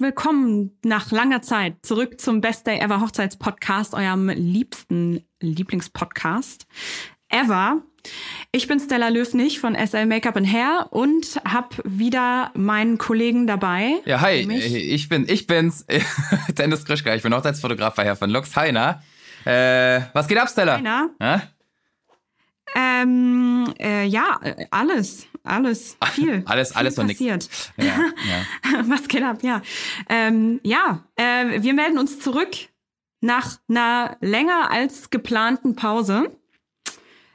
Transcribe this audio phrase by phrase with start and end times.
[0.00, 6.66] Herzlich willkommen nach langer Zeit zurück zum Best Day Ever Hochzeitspodcast, eurem liebsten Lieblingspodcast
[7.28, 7.82] ever.
[8.50, 13.96] Ich bin Stella Löfnig von SL Make-up and Hair und habe wieder meinen Kollegen dabei.
[14.06, 15.84] Ja, hi, ich bin, ich bin's,
[16.56, 18.56] Dennis Krischka, ich bin Hochzeitsfotograf bei Herr von Lux.
[18.56, 19.02] Hi, na?
[19.44, 20.76] Äh, was geht ab, Stella?
[20.76, 21.10] Hi, na?
[21.20, 21.42] Ja?
[22.74, 26.42] Ähm, äh, ja, alles, alles, viel.
[26.46, 27.48] alles, alles viel und passiert.
[27.76, 28.84] Ja, ja.
[28.88, 29.62] Was geht ab, ja.
[30.08, 32.50] Ähm, ja, äh, wir melden uns zurück
[33.20, 36.30] nach einer länger als geplanten Pause.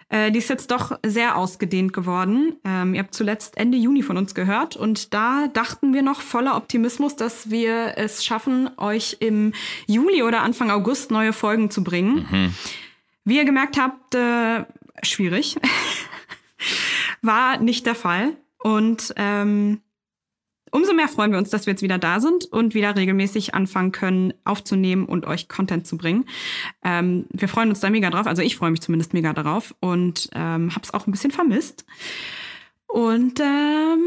[0.09, 2.57] Äh, die ist jetzt doch sehr ausgedehnt geworden.
[2.63, 6.55] Ähm, ihr habt zuletzt Ende Juni von uns gehört und da dachten wir noch voller
[6.55, 9.53] Optimismus, dass wir es schaffen, euch im
[9.87, 12.27] Juli oder Anfang August neue Folgen zu bringen.
[12.29, 12.53] Mhm.
[13.25, 14.65] Wie ihr gemerkt habt, äh,
[15.03, 15.57] schwierig.
[17.25, 18.37] War nicht der Fall.
[18.59, 19.81] Und ähm,
[20.71, 23.91] umso mehr freuen wir uns, dass wir jetzt wieder da sind und wieder regelmäßig anfangen
[23.91, 26.25] können, aufzunehmen und euch Content zu bringen.
[26.83, 28.27] Ähm, wir freuen uns da mega drauf.
[28.27, 31.85] Also ich freue mich zumindest mega darauf und ähm, habe es auch ein bisschen vermisst.
[32.87, 34.03] Und ähm,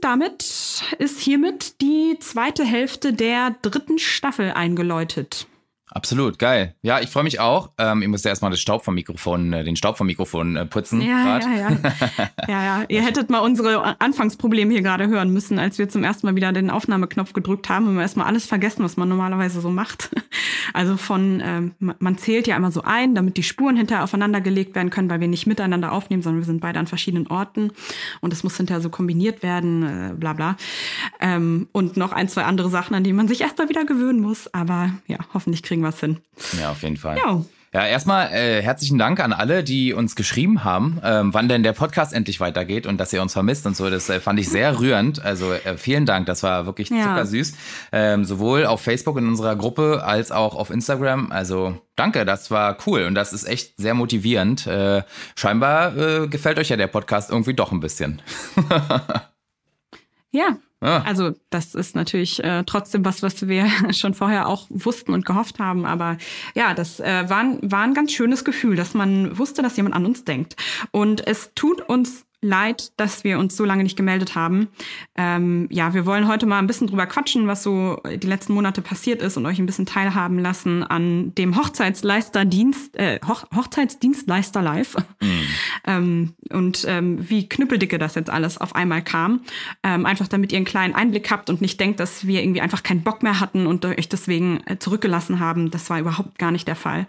[0.00, 5.46] damit ist hiermit die zweite Hälfte der dritten Staffel eingeläutet.
[5.92, 6.76] Absolut, geil.
[6.82, 7.70] Ja, ich freue mich auch.
[7.76, 11.00] Ähm, ich musste erstmal das Staub vom Mikrofon, äh, den Staub vom Mikrofon äh, putzen.
[11.00, 11.70] Ja, ja, ja.
[12.48, 12.84] ja, ja.
[12.88, 16.52] Ihr hättet mal unsere Anfangsprobleme hier gerade hören müssen, als wir zum ersten Mal wieder
[16.52, 20.10] den Aufnahmeknopf gedrückt haben und wir erstmal alles vergessen, was man normalerweise so macht.
[20.72, 24.76] Also von, ähm, man zählt ja einmal so ein, damit die Spuren hinterher aufeinander gelegt
[24.76, 27.72] werden können, weil wir nicht miteinander aufnehmen, sondern wir sind beide an verschiedenen Orten
[28.20, 30.56] und es muss hinterher so kombiniert werden, äh, bla bla.
[31.18, 34.52] Ähm, und noch ein, zwei andere Sachen, an die man sich erstmal wieder gewöhnen muss.
[34.54, 36.20] Aber ja, hoffentlich kriegen kriegen wir es hin.
[36.60, 37.16] Ja, auf jeden Fall.
[37.16, 37.42] Ja.
[37.72, 41.72] Ja, erstmal äh, herzlichen Dank an alle, die uns geschrieben haben, ähm, wann denn der
[41.72, 43.88] Podcast endlich weitergeht und dass ihr uns vermisst und so.
[43.90, 45.24] Das äh, fand ich sehr rührend.
[45.24, 47.04] Also äh, vielen Dank, das war wirklich ja.
[47.04, 47.54] zuckersüß.
[47.92, 51.30] Ähm, sowohl auf Facebook in unserer Gruppe als auch auf Instagram.
[51.30, 54.66] Also danke, das war cool und das ist echt sehr motivierend.
[54.66, 55.04] Äh,
[55.36, 58.20] scheinbar äh, gefällt euch ja der Podcast irgendwie doch ein bisschen.
[60.32, 60.56] ja,
[61.04, 65.58] Also das ist natürlich äh, trotzdem was, was wir schon vorher auch wussten und gehofft
[65.58, 65.84] haben.
[65.84, 66.16] Aber
[66.54, 70.06] ja, das äh, war, war ein ganz schönes Gefühl, dass man wusste, dass jemand an
[70.06, 70.56] uns denkt.
[70.90, 74.68] Und es tut uns leid, dass wir uns so lange nicht gemeldet haben.
[75.14, 78.80] Ähm, ja, wir wollen heute mal ein bisschen drüber quatschen, was so die letzten Monate
[78.80, 84.96] passiert ist und euch ein bisschen teilhaben lassen an dem Hochzeitsleisterdienst, äh, Hoch Hochzeitsdienstleister live.
[85.20, 85.42] Mhm.
[85.86, 89.42] ähm, und ähm, wie knüppeldicke das jetzt alles auf einmal kam.
[89.82, 92.82] Ähm, einfach damit ihr einen kleinen Einblick habt und nicht denkt, dass wir irgendwie einfach
[92.82, 95.70] keinen Bock mehr hatten und euch deswegen äh, zurückgelassen haben.
[95.70, 97.06] Das war überhaupt gar nicht der Fall.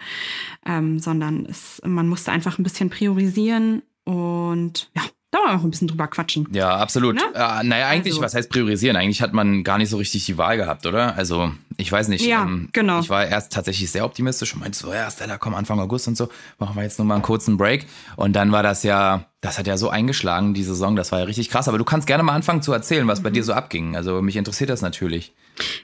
[0.65, 5.71] Ähm, sondern es, man musste einfach ein bisschen priorisieren und ja, da wir auch ein
[5.71, 6.47] bisschen drüber quatschen.
[6.51, 7.15] Ja, absolut.
[7.15, 7.21] Ne?
[7.33, 8.21] Äh, naja, eigentlich, also.
[8.21, 8.97] was heißt priorisieren?
[8.97, 11.15] Eigentlich hat man gar nicht so richtig die Wahl gehabt, oder?
[11.15, 12.25] Also, ich weiß nicht.
[12.25, 12.99] Ja, ähm, genau.
[12.99, 16.17] Ich war erst tatsächlich sehr optimistisch und meinte so, ja, Stella, komm, Anfang August und
[16.17, 16.27] so,
[16.59, 17.87] machen wir jetzt nur mal einen kurzen Break.
[18.17, 21.25] Und dann war das ja, das hat ja so eingeschlagen, die Saison, das war ja
[21.25, 21.69] richtig krass.
[21.69, 23.23] Aber du kannst gerne mal anfangen zu erzählen, was mhm.
[23.23, 23.95] bei dir so abging.
[23.95, 25.33] Also, mich interessiert das natürlich.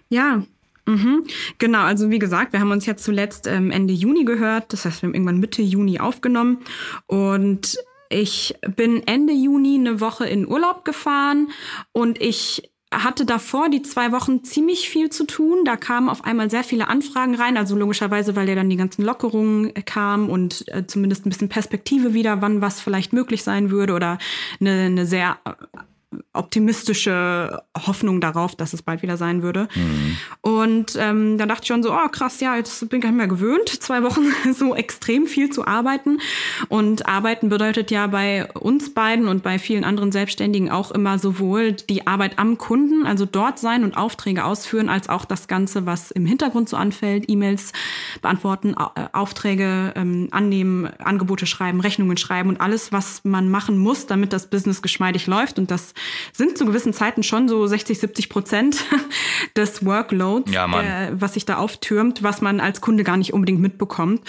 [0.10, 0.44] Ja,
[0.90, 1.26] Mhm,
[1.58, 4.72] genau, also wie gesagt, wir haben uns jetzt zuletzt ähm, Ende Juni gehört.
[4.72, 6.60] Das heißt, wir haben irgendwann Mitte Juni aufgenommen.
[7.08, 7.78] Und
[8.10, 11.50] ich bin Ende Juni eine Woche in Urlaub gefahren
[11.92, 15.66] und ich hatte davor die zwei Wochen ziemlich viel zu tun.
[15.66, 19.04] Da kamen auf einmal sehr viele Anfragen rein, also logischerweise, weil ja dann die ganzen
[19.04, 23.94] Lockerungen kamen und äh, zumindest ein bisschen Perspektive wieder, wann was vielleicht möglich sein würde
[23.94, 24.18] oder
[24.62, 25.38] eine, eine sehr
[26.32, 29.68] optimistische Hoffnung darauf, dass es bald wieder sein würde.
[29.76, 30.18] Mhm.
[30.42, 33.18] Und ähm, dann dachte ich schon so, oh krass, ja, jetzt bin ich gar nicht
[33.18, 34.22] mehr gewöhnt, zwei Wochen
[34.54, 36.20] so extrem viel zu arbeiten.
[36.70, 41.74] Und arbeiten bedeutet ja bei uns beiden und bei vielen anderen Selbstständigen auch immer sowohl
[41.74, 46.12] die Arbeit am Kunden, also dort sein und Aufträge ausführen, als auch das Ganze, was
[46.12, 47.74] im Hintergrund so anfällt, E-Mails
[48.22, 54.06] beantworten, äh, Aufträge ähm, annehmen, Angebote schreiben, Rechnungen schreiben und alles, was man machen muss,
[54.06, 55.60] damit das Business geschmeidig läuft.
[55.60, 55.94] Und das
[56.34, 58.86] sind zu gewissen Zeiten schon so 60, 70 Prozent
[59.56, 63.62] des Workloads, ja, der, was sich da auftürmt, was man als Kunde gar nicht unbedingt
[63.62, 64.22] mitbekommt.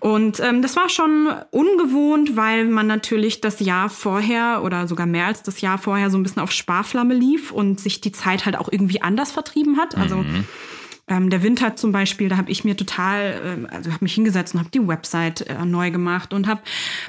[0.00, 5.26] Und ähm, das war schon ungewohnt, weil man natürlich das Jahr vorher oder sogar mehr
[5.26, 8.56] als das Jahr vorher so ein bisschen auf Sparflamme lief und sich die Zeit halt
[8.56, 9.96] auch irgendwie anders vertrieben hat.
[9.96, 10.44] Also mhm.
[11.08, 14.54] Ähm, der Winter zum Beispiel, da habe ich mir total, äh, also habe mich hingesetzt
[14.54, 16.60] und habe die Website äh, neu gemacht und habe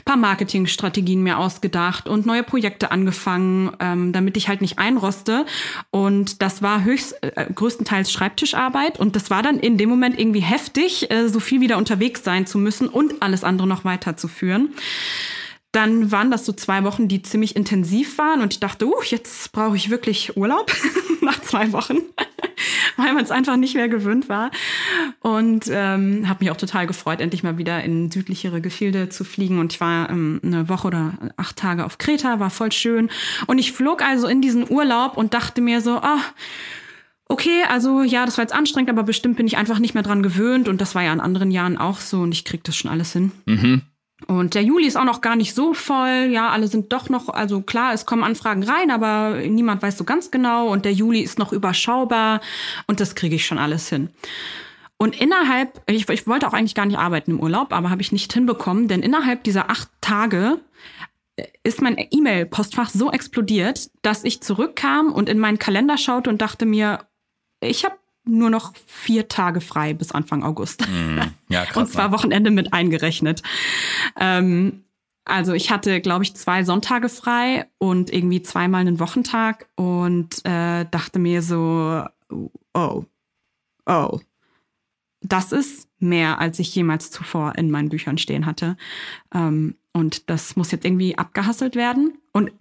[0.06, 5.46] paar Marketingstrategien mir ausgedacht und neue Projekte angefangen, ähm, damit ich halt nicht einroste.
[5.92, 10.42] Und das war höchst äh, größtenteils Schreibtischarbeit und das war dann in dem Moment irgendwie
[10.42, 14.69] heftig, äh, so viel wieder unterwegs sein zu müssen und alles andere noch weiterzuführen.
[15.72, 19.51] dann waren das so zwei Wochen, die ziemlich intensiv waren und ich dachte, uh, jetzt
[19.51, 20.72] brauche ich wirklich Urlaub
[21.22, 22.00] nach zwei Wochen,
[22.97, 24.51] weil man es einfach nicht mehr gewöhnt war.
[25.21, 29.59] Und ähm, habe mich auch total gefreut, endlich mal wieder in südlichere Gefilde zu fliegen.
[29.59, 33.09] Und ich war ähm, eine Woche oder acht Tage auf Kreta, war voll schön.
[33.47, 38.03] Und ich flog also in diesen Urlaub und dachte mir so, ah, oh, okay, also
[38.03, 40.67] ja, das war jetzt anstrengend, aber bestimmt bin ich einfach nicht mehr dran gewöhnt.
[40.67, 43.13] Und das war ja in anderen Jahren auch so und ich krieg das schon alles
[43.13, 43.31] hin.
[43.45, 43.81] Mhm.
[44.27, 46.30] Und der Juli ist auch noch gar nicht so voll.
[46.31, 50.04] Ja, alle sind doch noch, also klar, es kommen Anfragen rein, aber niemand weiß so
[50.04, 50.68] ganz genau.
[50.68, 52.42] Und der Juli ist noch überschaubar
[52.88, 54.10] und das kriege ich schon alles hin.
[54.98, 58.12] Und innerhalb, ich, ich wollte auch eigentlich gar nicht arbeiten im Urlaub, aber habe ich
[58.12, 60.60] nicht hinbekommen, denn innerhalb dieser acht Tage
[61.38, 66.42] äh, ist mein E-Mail-Postfach so explodiert, dass ich zurückkam und in meinen Kalender schaute und
[66.42, 67.00] dachte mir,
[67.62, 67.95] ich habe
[68.29, 70.87] nur noch vier Tage frei bis Anfang August.
[70.87, 72.13] Mm, ja, krass, Und zwar ne?
[72.13, 73.41] Wochenende mit eingerechnet.
[74.19, 74.83] Ähm,
[75.25, 80.85] also ich hatte, glaube ich, zwei Sonntage frei und irgendwie zweimal einen Wochentag und äh,
[80.89, 82.03] dachte mir so,
[82.73, 83.05] oh,
[83.85, 84.19] oh,
[85.21, 88.77] das ist mehr, als ich jemals zuvor in meinen Büchern stehen hatte.
[89.33, 92.17] Ähm, und das muss jetzt irgendwie abgehasselt werden.
[92.31, 92.51] Und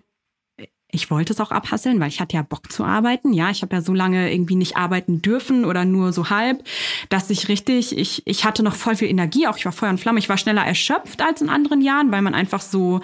[0.90, 3.35] ich wollte es auch abhasseln, weil ich hatte ja Bock zu arbeiten.
[3.35, 6.64] Ja, ich habe ja so lange irgendwie nicht arbeiten dürfen oder nur so halb,
[7.11, 10.00] dass ich richtig, ich, ich hatte noch voll viel Energie, auch ich war Feuer und
[10.00, 10.19] Flamme.
[10.19, 13.00] Ich war schneller erschöpft als in anderen Jahren, weil man einfach so,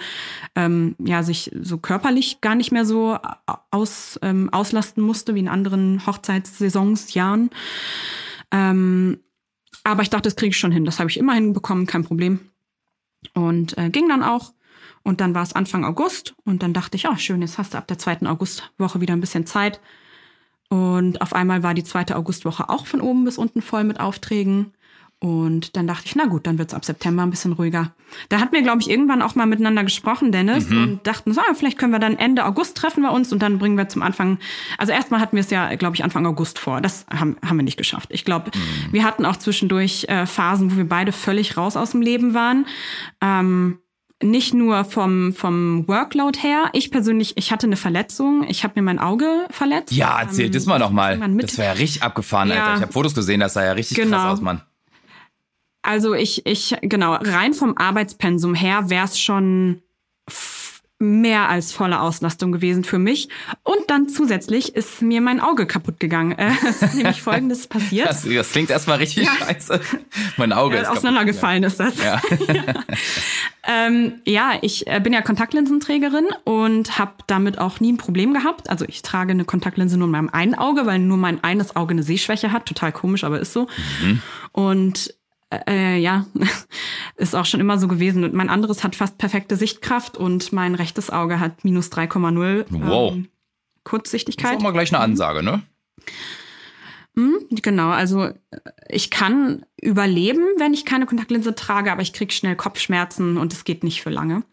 [0.55, 3.19] ähm, ja, sich so körperlich gar nicht mehr so
[3.69, 7.51] aus, ähm, auslasten musste wie in anderen Hochzeitssaisons, Jahren.
[8.51, 9.19] Ähm,
[9.83, 10.85] aber ich dachte, das kriege ich schon hin.
[10.85, 12.39] Das habe ich immer hinbekommen, kein Problem.
[13.35, 14.54] Und äh, ging dann auch.
[15.05, 17.77] Und dann war es Anfang August und dann dachte ich, oh schön, jetzt hast du
[17.77, 19.79] ab der zweiten Augustwoche wieder ein bisschen Zeit.
[20.67, 24.73] Und auf einmal war die zweite Augustwoche auch von oben bis unten voll mit Aufträgen.
[25.19, 27.93] Und dann dachte ich, na gut, dann wird es ab September ein bisschen ruhiger.
[28.29, 30.83] Da hatten wir, glaube ich, irgendwann auch mal miteinander gesprochen, Dennis, mhm.
[30.83, 33.59] und dachten, so, ah, vielleicht können wir dann Ende August treffen wir uns und dann
[33.59, 34.39] bringen wir zum Anfang.
[34.79, 36.81] Also erstmal hatten wir es ja, glaube ich, Anfang August vor.
[36.81, 38.09] Das haben, haben wir nicht geschafft.
[38.11, 38.93] Ich glaube, mhm.
[38.93, 42.65] wir hatten auch zwischendurch äh, Phasen, wo wir beide völlig raus aus dem Leben waren.
[43.21, 43.79] Ähm,
[44.23, 46.69] nicht nur vom, vom Workload her.
[46.73, 48.45] Ich persönlich, ich hatte eine Verletzung.
[48.47, 49.93] Ich habe mir mein Auge verletzt.
[49.93, 51.17] Ja, erzähl ähm, das mal noch mal.
[51.37, 52.55] Das war ja richtig abgefahren, ja.
[52.55, 52.75] Alter.
[52.75, 54.17] Ich habe Fotos gesehen, das sah ja richtig genau.
[54.17, 54.61] krass aus, Mann.
[55.81, 59.81] Also ich, ich, genau, rein vom Arbeitspensum her wäre es schon
[60.99, 63.27] mehr als volle Auslastung gewesen für mich.
[63.63, 66.31] Und dann zusätzlich ist mir mein Auge kaputt gegangen.
[66.31, 68.07] Äh, es ist nämlich folgendes passiert.
[68.07, 69.31] Das, das klingt erstmal richtig ja.
[69.33, 69.81] scheiße.
[70.37, 71.97] Mein Auge ja, ist auseinandergefallen ist das.
[72.01, 72.63] Ja, ja.
[73.87, 78.69] ähm, ja ich äh, bin ja Kontaktlinsenträgerin und habe damit auch nie ein Problem gehabt.
[78.69, 81.91] Also ich trage eine Kontaktlinse nur in meinem einen Auge, weil nur mein eines Auge
[81.91, 82.65] eine Sehschwäche hat.
[82.67, 83.67] Total komisch, aber ist so.
[84.01, 84.21] Mhm.
[84.53, 85.13] Und
[85.51, 86.25] äh, ja,
[87.15, 88.23] ist auch schon immer so gewesen.
[88.23, 92.65] Und mein anderes hat fast perfekte Sichtkraft und mein rechtes Auge hat minus 3,0.
[92.69, 93.13] Wow.
[93.13, 93.27] Ähm,
[93.83, 94.45] Kurzsichtigkeit.
[94.45, 95.61] Das ist auch mal gleich eine Ansage, ne?
[97.15, 98.29] Hm, genau, also
[98.89, 103.63] ich kann überleben, wenn ich keine Kontaktlinse trage, aber ich kriege schnell Kopfschmerzen und es
[103.63, 104.43] geht nicht für lange.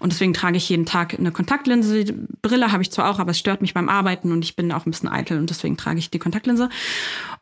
[0.00, 2.04] Und deswegen trage ich jeden Tag eine Kontaktlinse.
[2.04, 4.72] Die Brille habe ich zwar auch, aber es stört mich beim Arbeiten und ich bin
[4.72, 6.68] auch ein bisschen eitel und deswegen trage ich die Kontaktlinse.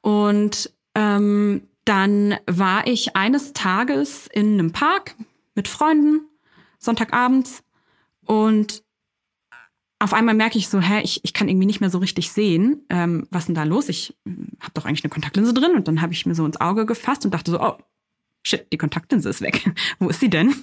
[0.03, 5.15] Und ähm, dann war ich eines Tages in einem Park
[5.55, 6.21] mit Freunden,
[6.79, 7.63] Sonntagabends,
[8.27, 8.83] und
[9.99, 12.85] auf einmal merke ich so, hä, ich, ich kann irgendwie nicht mehr so richtig sehen,
[12.91, 13.89] ähm, was denn da los?
[13.89, 16.61] Ich hm, habe doch eigentlich eine Kontaktlinse drin und dann habe ich mir so ins
[16.61, 17.79] Auge gefasst und dachte so, oh,
[18.49, 19.71] shit, die Kontaktlinse ist weg.
[19.99, 20.55] Wo ist sie denn?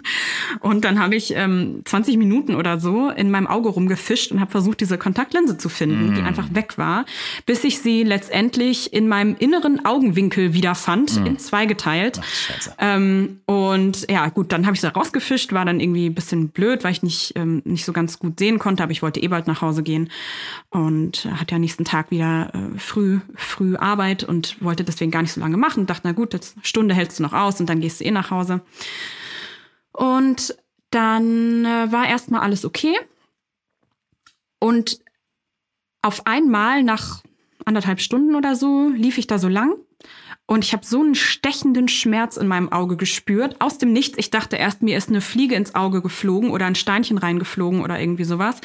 [0.59, 4.51] Und dann habe ich ähm, 20 Minuten oder so in meinem Auge rumgefischt und habe
[4.51, 6.15] versucht, diese Kontaktlinse zu finden, mm.
[6.15, 7.05] die einfach weg war,
[7.45, 11.25] bis ich sie letztendlich in meinem inneren Augenwinkel wiederfand, mm.
[11.25, 12.19] in zwei geteilt.
[12.21, 16.49] Ach, ähm, und ja, gut, dann habe ich sie rausgefischt, war dann irgendwie ein bisschen
[16.49, 19.27] blöd, weil ich nicht, ähm, nicht so ganz gut sehen konnte, aber ich wollte eh
[19.27, 20.09] bald nach Hause gehen
[20.69, 25.33] und hatte ja nächsten Tag wieder äh, früh, früh Arbeit und wollte deswegen gar nicht
[25.33, 25.85] so lange machen.
[25.85, 28.11] Dachte, na gut, jetzt eine Stunde hältst du noch aus und dann gehst du eh
[28.11, 28.61] nach Hause.
[29.91, 30.55] Und
[30.91, 32.95] dann äh, war erstmal alles okay.
[34.59, 34.99] Und
[36.01, 37.23] auf einmal nach
[37.65, 39.75] anderthalb Stunden oder so lief ich da so lang
[40.47, 43.55] und ich habe so einen stechenden Schmerz in meinem Auge gespürt.
[43.59, 44.17] Aus dem Nichts.
[44.17, 47.99] Ich dachte erst, mir ist eine Fliege ins Auge geflogen oder ein Steinchen reingeflogen oder
[47.99, 48.61] irgendwie sowas.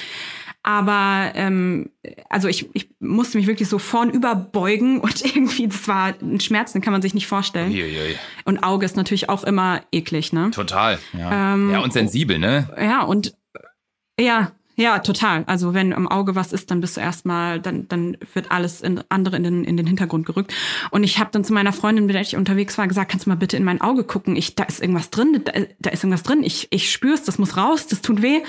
[0.62, 1.90] Aber ähm,
[2.28, 6.72] also ich, ich musste mich wirklich so vorn überbeugen und irgendwie, das war ein Schmerz,
[6.72, 7.72] den kann man sich nicht vorstellen.
[7.72, 8.16] Uiuiui.
[8.44, 10.50] Und Auge ist natürlich auch immer eklig, ne?
[10.50, 11.54] Total, ja.
[11.54, 12.68] Ähm, ja, und sensibel, ne?
[12.78, 13.34] Ja, und
[14.18, 15.44] ja, Ja, total.
[15.46, 19.02] Also wenn im Auge was ist, dann bist du erstmal, dann, dann wird alles in,
[19.10, 20.54] andere in den, in den Hintergrund gerückt.
[20.90, 23.30] Und ich habe dann zu meiner Freundin, mit der ich unterwegs war, gesagt, kannst du
[23.30, 24.36] mal bitte in mein Auge gucken?
[24.36, 26.42] Ich, da ist irgendwas drin, da, da ist irgendwas drin.
[26.42, 28.40] Ich, ich spür's, das muss raus, das tut weh.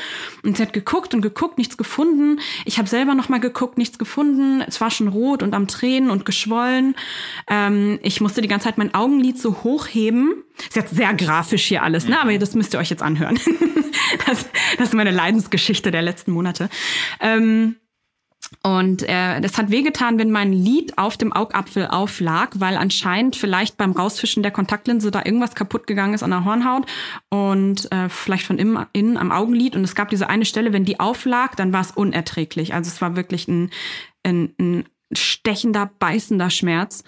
[0.41, 2.39] Und sie hat geguckt und geguckt, nichts gefunden.
[2.63, 4.63] Ich habe selber noch mal geguckt, nichts gefunden.
[4.65, 6.95] Es war schon rot und am Tränen und geschwollen.
[7.49, 10.45] Ähm, ich musste die ganze Zeit mein Augenlid so hochheben.
[10.59, 12.19] Ist jetzt sehr grafisch hier alles, ne?
[12.19, 13.39] Aber das müsst ihr euch jetzt anhören.
[14.27, 14.45] das,
[14.77, 16.69] das ist meine Leidensgeschichte der letzten Monate.
[17.19, 17.75] Ähm,
[18.63, 23.77] und äh, das hat wehgetan, wenn mein Lid auf dem Augapfel auflag, weil anscheinend vielleicht
[23.77, 26.85] beim Rausfischen der Kontaktlinse da irgendwas kaputt gegangen ist an der Hornhaut
[27.29, 29.75] und äh, vielleicht von innen, innen am Augenlid.
[29.75, 32.73] Und es gab diese eine Stelle, wenn die auflag, dann war es unerträglich.
[32.73, 33.71] Also es war wirklich ein,
[34.23, 37.03] ein, ein stechender, beißender Schmerz.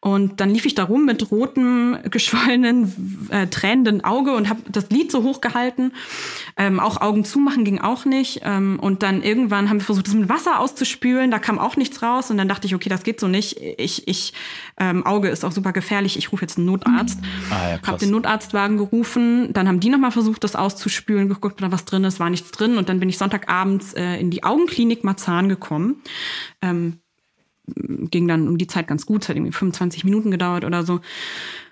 [0.00, 4.90] Und dann lief ich da rum mit rotem, geschwollenen, äh, tränenden Auge und habe das
[4.90, 5.92] Lied so hochgehalten.
[6.56, 8.40] Ähm, auch Augen zumachen ging auch nicht.
[8.44, 11.30] Ähm, und dann irgendwann haben wir versucht, das mit Wasser auszuspülen.
[11.30, 12.30] Da kam auch nichts raus.
[12.30, 13.56] Und dann dachte ich, okay, das geht so nicht.
[13.78, 14.32] Ich, ich,
[14.78, 16.16] ähm, Auge ist auch super gefährlich.
[16.16, 17.18] Ich rufe jetzt einen Notarzt.
[17.50, 19.52] Ah, ja, habe den Notarztwagen gerufen.
[19.52, 22.52] Dann haben die nochmal versucht, das auszuspülen, geguckt, ob da was drin ist, war nichts
[22.52, 22.78] drin.
[22.78, 26.02] Und dann bin ich Sonntagabends äh, in die Augenklinik Marzahn gekommen.
[26.62, 27.00] Ähm,
[27.76, 31.00] ging dann um die Zeit ganz gut, es hat irgendwie 25 Minuten gedauert oder so.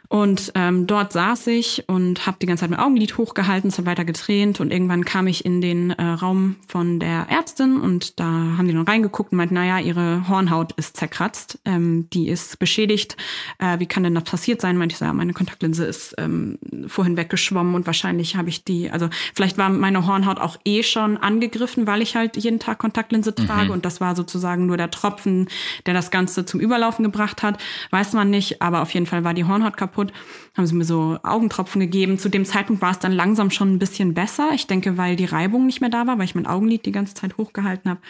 [0.09, 3.87] Und ähm, dort saß ich und habe die ganze Zeit mein Augenlid hochgehalten, es hat
[3.87, 8.25] weiter getränt und irgendwann kam ich in den äh, Raum von der Ärztin und da
[8.25, 13.17] haben die dann reingeguckt und meinten, naja, ihre Hornhaut ist zerkratzt, ähm, die ist beschädigt.
[13.59, 14.77] Äh, wie kann denn das passiert sein?
[14.77, 19.09] Meinte ich, ja, meine Kontaktlinse ist ähm, vorhin weggeschwommen und wahrscheinlich habe ich die, also
[19.35, 23.67] vielleicht war meine Hornhaut auch eh schon angegriffen, weil ich halt jeden Tag Kontaktlinse trage
[23.67, 23.71] mhm.
[23.73, 25.49] und das war sozusagen nur der Tropfen,
[25.87, 27.61] der das Ganze zum Überlaufen gebracht hat.
[27.91, 30.13] Weiß man nicht, aber auf jeden Fall war die Hornhaut kaputt kaputt.
[30.57, 32.19] Haben sie mir so Augentropfen gegeben.
[32.19, 34.51] Zu dem Zeitpunkt war es dann langsam schon ein bisschen besser.
[34.55, 37.15] Ich denke, weil die Reibung nicht mehr da war, weil ich mein Augenlid die ganze
[37.15, 38.01] Zeit hochgehalten habe.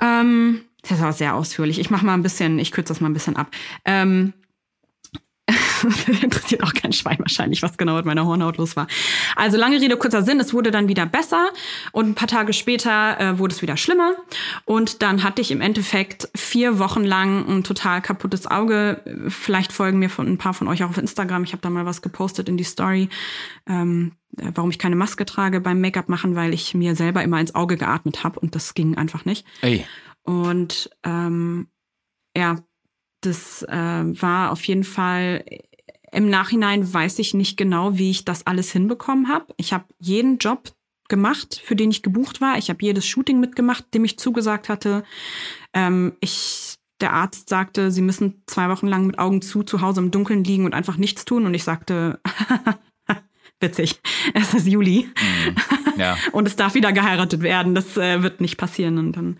[0.00, 1.78] Ähm, das war sehr ausführlich.
[1.78, 3.48] Ich mache mal ein bisschen, ich kürze das mal ein bisschen ab.
[3.84, 4.32] Ähm,
[6.22, 8.86] interessiert auch kein Schwein wahrscheinlich, was genau mit meiner Hornhaut los war.
[9.36, 11.50] Also lange Rede, kurzer Sinn, es wurde dann wieder besser
[11.92, 14.14] und ein paar Tage später äh, wurde es wieder schlimmer
[14.64, 19.02] und dann hatte ich im Endeffekt vier Wochen lang ein total kaputtes Auge.
[19.28, 21.44] Vielleicht folgen mir von ein paar von euch auch auf Instagram.
[21.44, 23.08] Ich habe da mal was gepostet in die Story.
[23.66, 27.40] Ähm, äh, warum ich keine Maske trage beim Make-up machen, weil ich mir selber immer
[27.40, 29.46] ins Auge geatmet habe und das ging einfach nicht.
[29.62, 29.84] Ey.
[30.22, 31.68] Und ähm,
[32.36, 32.56] ja,
[33.20, 35.44] das äh, war auf jeden Fall
[36.12, 39.46] im Nachhinein weiß ich nicht genau, wie ich das alles hinbekommen habe.
[39.56, 40.72] Ich habe jeden Job
[41.08, 42.58] gemacht, für den ich gebucht war.
[42.58, 45.04] Ich habe jedes Shooting mitgemacht, dem ich zugesagt hatte.
[45.72, 50.00] Ähm, ich, der Arzt sagte, sie müssen zwei Wochen lang mit Augen zu zu Hause
[50.00, 51.46] im Dunkeln liegen und einfach nichts tun.
[51.46, 52.20] Und ich sagte,
[53.60, 54.00] witzig,
[54.34, 55.06] es ist Juli.
[55.06, 56.16] Mm, ja.
[56.32, 57.74] und es darf wieder geheiratet werden.
[57.74, 58.98] Das äh, wird nicht passieren.
[58.98, 59.38] Und dann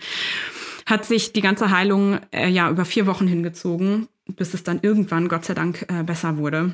[0.91, 5.29] hat sich die ganze Heilung äh, ja über vier Wochen hingezogen bis es dann irgendwann,
[5.29, 6.73] Gott sei Dank, äh, besser wurde.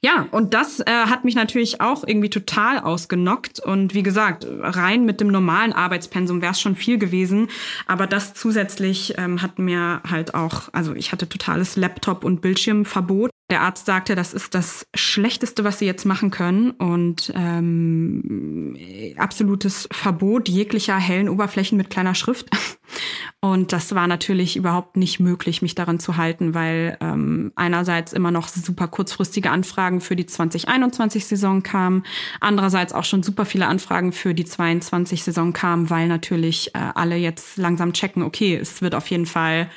[0.00, 3.60] Ja, und das äh, hat mich natürlich auch irgendwie total ausgenockt.
[3.60, 7.48] Und wie gesagt, rein mit dem normalen Arbeitspensum wäre es schon viel gewesen.
[7.86, 13.30] Aber das zusätzlich ähm, hat mir halt auch, also ich hatte totales Laptop- und Bildschirmverbot.
[13.50, 16.70] Der Arzt sagte, das ist das Schlechteste, was sie jetzt machen können.
[16.70, 18.74] Und ähm,
[19.18, 22.48] absolutes Verbot jeglicher hellen Oberflächen mit kleiner Schrift.
[23.40, 28.30] Und das war natürlich überhaupt nicht möglich, mich daran zu halten, weil ähm, einerseits immer
[28.30, 32.04] noch super kurzfristige Anfragen für die 2021-Saison kamen,
[32.40, 37.58] andererseits auch schon super viele Anfragen für die 22-Saison kamen, weil natürlich äh, alle jetzt
[37.58, 39.68] langsam checken, okay, es wird auf jeden Fall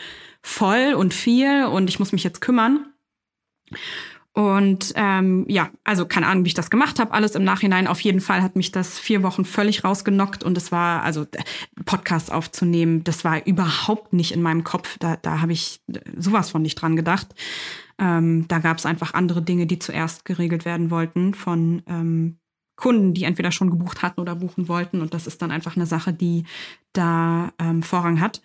[0.41, 2.85] voll und viel und ich muss mich jetzt kümmern.
[4.37, 7.11] Und ähm, ja, also keine Ahnung, wie ich das gemacht habe.
[7.11, 7.87] Alles im Nachhinein.
[7.87, 11.25] Auf jeden Fall hat mich das vier Wochen völlig rausgenockt und es war, also
[11.85, 14.99] Podcast aufzunehmen, das war überhaupt nicht in meinem Kopf.
[14.99, 15.81] Da, da habe ich
[16.15, 17.33] sowas von nicht dran gedacht.
[17.97, 22.37] Ähm, da gab es einfach andere Dinge, die zuerst geregelt werden wollten von ähm,
[22.77, 25.01] Kunden, die entweder schon gebucht hatten oder buchen wollten.
[25.01, 26.45] Und das ist dann einfach eine Sache, die
[26.93, 28.41] da ähm, Vorrang hat.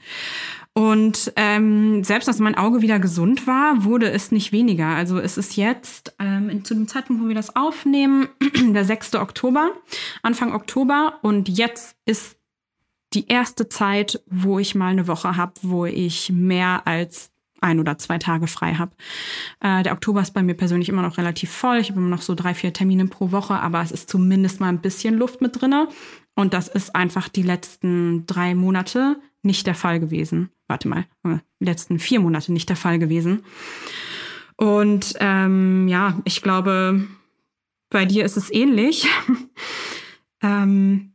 [0.74, 4.88] Und ähm, selbst als mein Auge wieder gesund war, wurde es nicht weniger.
[4.88, 9.16] Also es ist jetzt ähm, zu dem Zeitpunkt, wo wir das aufnehmen, der 6.
[9.16, 9.70] Oktober,
[10.22, 11.18] Anfang Oktober.
[11.22, 12.36] Und jetzt ist
[13.12, 17.31] die erste Zeit, wo ich mal eine Woche habe, wo ich mehr als
[17.62, 18.92] ein oder zwei Tage frei habe.
[19.60, 21.78] Äh, der Oktober ist bei mir persönlich immer noch relativ voll.
[21.78, 24.68] Ich habe immer noch so drei, vier Termine pro Woche, aber es ist zumindest mal
[24.68, 25.88] ein bisschen Luft mit drinne.
[26.34, 30.50] Und das ist einfach die letzten drei Monate nicht der Fall gewesen.
[30.68, 33.42] Warte mal, äh, letzten vier Monate nicht der Fall gewesen.
[34.56, 37.06] Und ähm, ja, ich glaube,
[37.90, 39.06] bei dir ist es ähnlich.
[40.42, 41.14] ähm,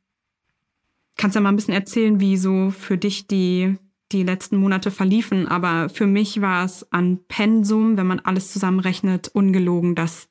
[1.17, 3.77] kannst ja mal ein bisschen erzählen, wie so für dich die,
[4.11, 5.47] die letzten Monate verliefen.
[5.47, 10.27] Aber für mich war es an Pensum, wenn man alles zusammenrechnet, ungelogen das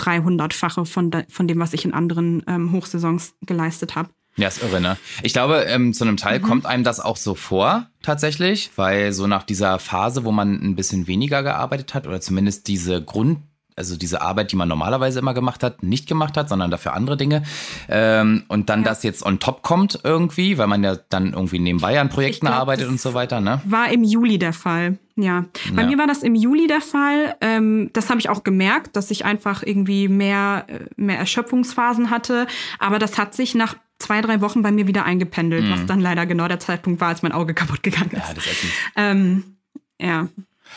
[0.00, 4.10] 300-fache von, von dem, was ich in anderen ähm, Hochsaisons geleistet habe.
[4.36, 4.96] Ja, ist irre, ne?
[5.22, 6.42] Ich glaube, ähm, zu einem Teil mhm.
[6.42, 10.74] kommt einem das auch so vor, tatsächlich, weil so nach dieser Phase, wo man ein
[10.74, 13.38] bisschen weniger gearbeitet hat oder zumindest diese Grund
[13.76, 17.16] also diese Arbeit, die man normalerweise immer gemacht hat, nicht gemacht hat, sondern dafür andere
[17.16, 17.42] Dinge.
[17.88, 18.88] Ähm, und dann ja.
[18.88, 22.58] das jetzt on top kommt irgendwie, weil man ja dann irgendwie nebenbei an Projekten glaub,
[22.58, 23.40] arbeitet und so weiter.
[23.40, 23.60] Ne?
[23.64, 24.98] War im Juli der Fall.
[25.16, 25.88] Ja, bei ja.
[25.88, 27.36] mir war das im Juli der Fall.
[27.40, 32.46] Ähm, das habe ich auch gemerkt, dass ich einfach irgendwie mehr, äh, mehr Erschöpfungsphasen hatte.
[32.78, 35.70] Aber das hat sich nach zwei, drei Wochen bei mir wieder eingependelt, mhm.
[35.70, 38.28] was dann leider genau der Zeitpunkt war, als mein Auge kaputt gegangen ist.
[38.28, 38.64] Ja, das ist
[38.96, 39.56] ähm,
[40.00, 40.28] ja.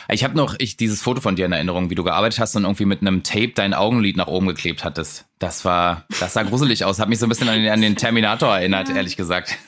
[0.10, 2.64] Ich habe noch ich, dieses Foto von dir in Erinnerung, wie du gearbeitet hast und
[2.64, 5.26] irgendwie mit einem Tape dein Augenlid nach oben geklebt hattest.
[5.40, 7.00] Das war, das sah gruselig aus.
[7.00, 8.96] Hat mich so ein bisschen an den, an den Terminator erinnert, ja.
[8.96, 9.58] ehrlich gesagt.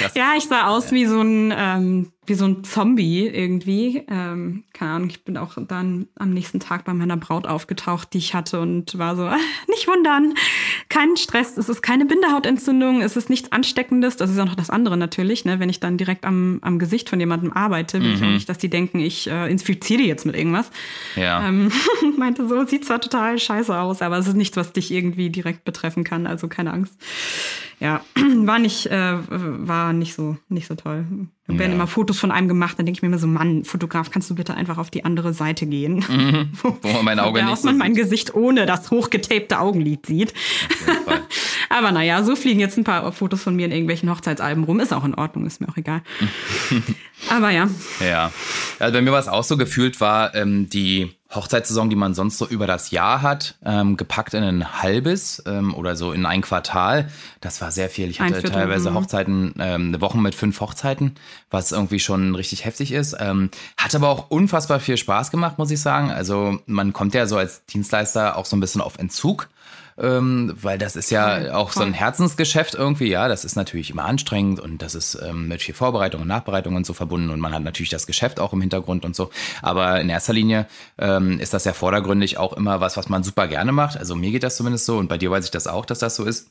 [0.00, 0.10] Ja.
[0.14, 4.04] ja, ich sah aus wie so ein, ähm, wie so ein Zombie irgendwie.
[4.08, 8.18] Ähm, keine Ahnung, ich bin auch dann am nächsten Tag bei meiner Braut aufgetaucht, die
[8.18, 9.28] ich hatte und war so,
[9.68, 10.34] nicht wundern,
[10.88, 14.16] kein Stress, es ist keine Bindehautentzündung, es ist nichts Ansteckendes.
[14.16, 15.58] Das ist auch noch das andere natürlich, ne?
[15.58, 18.14] wenn ich dann direkt am, am Gesicht von jemandem arbeite, will mhm.
[18.14, 20.70] ich auch nicht, dass die denken, ich äh, infiziere jetzt mit irgendwas.
[21.16, 21.48] Ja.
[21.48, 21.72] Ähm,
[22.18, 25.64] meinte so, sieht zwar total scheiße aus, aber es ist nichts, was dich irgendwie direkt
[25.64, 26.94] betreffen kann, also keine Angst.
[27.80, 28.00] Ja,
[28.36, 31.04] war nicht, äh, war nicht so, nicht so toll.
[31.52, 31.76] Da werden ja.
[31.76, 34.34] immer Fotos von einem gemacht, dann denke ich mir immer so, Mann, Fotograf, kannst du
[34.34, 36.04] bitte einfach auf die andere Seite gehen?
[36.08, 36.50] Mhm.
[36.82, 40.34] Wo man mein Auge nicht so man mein Gesicht ohne das hochgetapte Augenlid sieht.
[41.72, 44.78] Aber naja, so fliegen jetzt ein paar Fotos von mir in irgendwelchen Hochzeitsalben rum.
[44.80, 46.02] Ist auch in Ordnung, ist mir auch egal.
[47.30, 47.68] Aber ja.
[48.00, 48.30] Ja.
[48.78, 52.36] Also bei mir war es auch so gefühlt, war ähm, die Hochzeitssaison, die man sonst
[52.36, 56.42] so über das Jahr hat, ähm, gepackt in ein halbes ähm, oder so in ein
[56.42, 57.08] Quartal.
[57.40, 58.10] Das war sehr viel.
[58.10, 58.94] Ich hatte teilweise mhm.
[58.96, 61.14] Hochzeiten, ähm, eine Woche mit fünf Hochzeiten,
[61.50, 63.16] was irgendwie schon richtig heftig ist.
[63.18, 66.10] Ähm, hat aber auch unfassbar viel Spaß gemacht, muss ich sagen.
[66.10, 69.48] Also man kommt ja so als Dienstleister auch so ein bisschen auf Entzug
[70.02, 74.04] ähm, weil das ist ja auch so ein Herzensgeschäft irgendwie, ja, das ist natürlich immer
[74.04, 77.54] anstrengend und das ist ähm, mit viel Vorbereitung und Nachbereitung und so verbunden und man
[77.54, 79.30] hat natürlich das Geschäft auch im Hintergrund und so,
[79.62, 80.66] aber in erster Linie
[80.98, 84.32] ähm, ist das ja vordergründig auch immer was, was man super gerne macht, also mir
[84.32, 86.50] geht das zumindest so und bei dir weiß ich das auch, dass das so ist.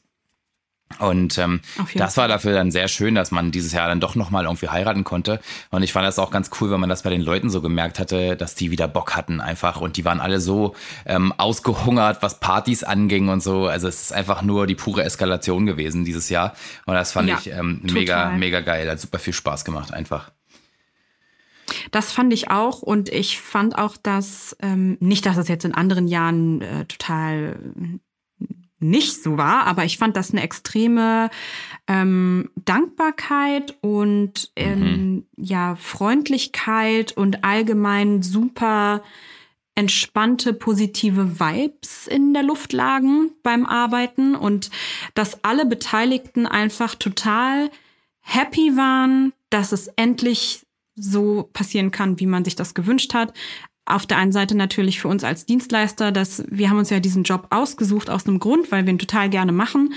[1.00, 1.62] Und ähm,
[1.96, 5.04] das war dafür dann sehr schön, dass man dieses Jahr dann doch nochmal irgendwie heiraten
[5.04, 5.40] konnte.
[5.70, 8.00] Und ich fand das auch ganz cool, wenn man das bei den Leuten so gemerkt
[8.00, 9.82] hatte, dass die wieder Bock hatten einfach.
[9.82, 10.76] Und die waren alle so
[11.06, 13.68] ähm, ausgehungert, was Partys anging und so.
[13.68, 16.54] Also es ist einfach nur die pure Eskalation gewesen dieses Jahr.
[16.86, 18.90] Und das fand ja, ich ähm, mega, mega geil.
[18.90, 20.32] Hat super viel Spaß gemacht einfach.
[21.92, 25.74] Das fand ich auch und ich fand auch, dass ähm, nicht, dass es jetzt in
[25.74, 27.58] anderen Jahren äh, total
[28.82, 31.30] nicht so war, aber ich fand das eine extreme
[31.88, 35.26] ähm, Dankbarkeit und ähm, mhm.
[35.38, 39.04] ja Freundlichkeit und allgemein super
[39.76, 44.70] entspannte, positive Vibes in der Luft lagen beim Arbeiten und
[45.14, 47.70] dass alle Beteiligten einfach total
[48.20, 50.66] happy waren, dass es endlich
[50.96, 53.34] so passieren kann, wie man sich das gewünscht hat
[53.86, 57.24] auf der einen Seite natürlich für uns als Dienstleister, dass wir haben uns ja diesen
[57.24, 59.94] Job ausgesucht aus einem Grund, weil wir ihn total gerne machen.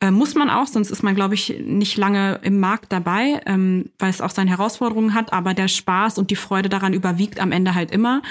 [0.00, 3.90] Äh, muss man auch, sonst ist man, glaube ich, nicht lange im Markt dabei, ähm,
[3.98, 5.32] weil es auch seine Herausforderungen hat.
[5.32, 8.22] Aber der Spaß und die Freude daran überwiegt am Ende halt immer.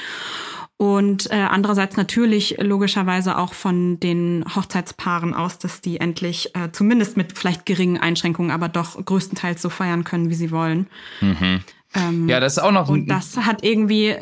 [0.77, 7.15] Und äh, andererseits natürlich logischerweise auch von den Hochzeitspaaren aus, dass die endlich äh, zumindest
[7.15, 10.87] mit vielleicht geringen Einschränkungen, aber doch größtenteils so feiern können, wie sie wollen.
[11.21, 11.61] Mhm.
[11.93, 12.89] Ähm, ja, das ist auch noch.
[12.89, 14.15] Und das hat irgendwie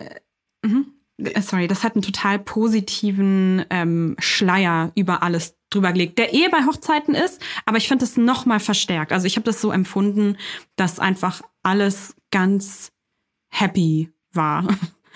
[0.63, 0.93] Mhm.
[1.17, 6.47] Äh, sorry, das hat einen total positiven ähm, Schleier über alles drüber gelegt, der eh
[6.50, 9.13] bei Hochzeiten ist, aber ich finde es noch mal verstärkt.
[9.13, 10.38] Also ich habe das so empfunden,
[10.76, 12.91] dass einfach alles ganz
[13.50, 14.67] happy war.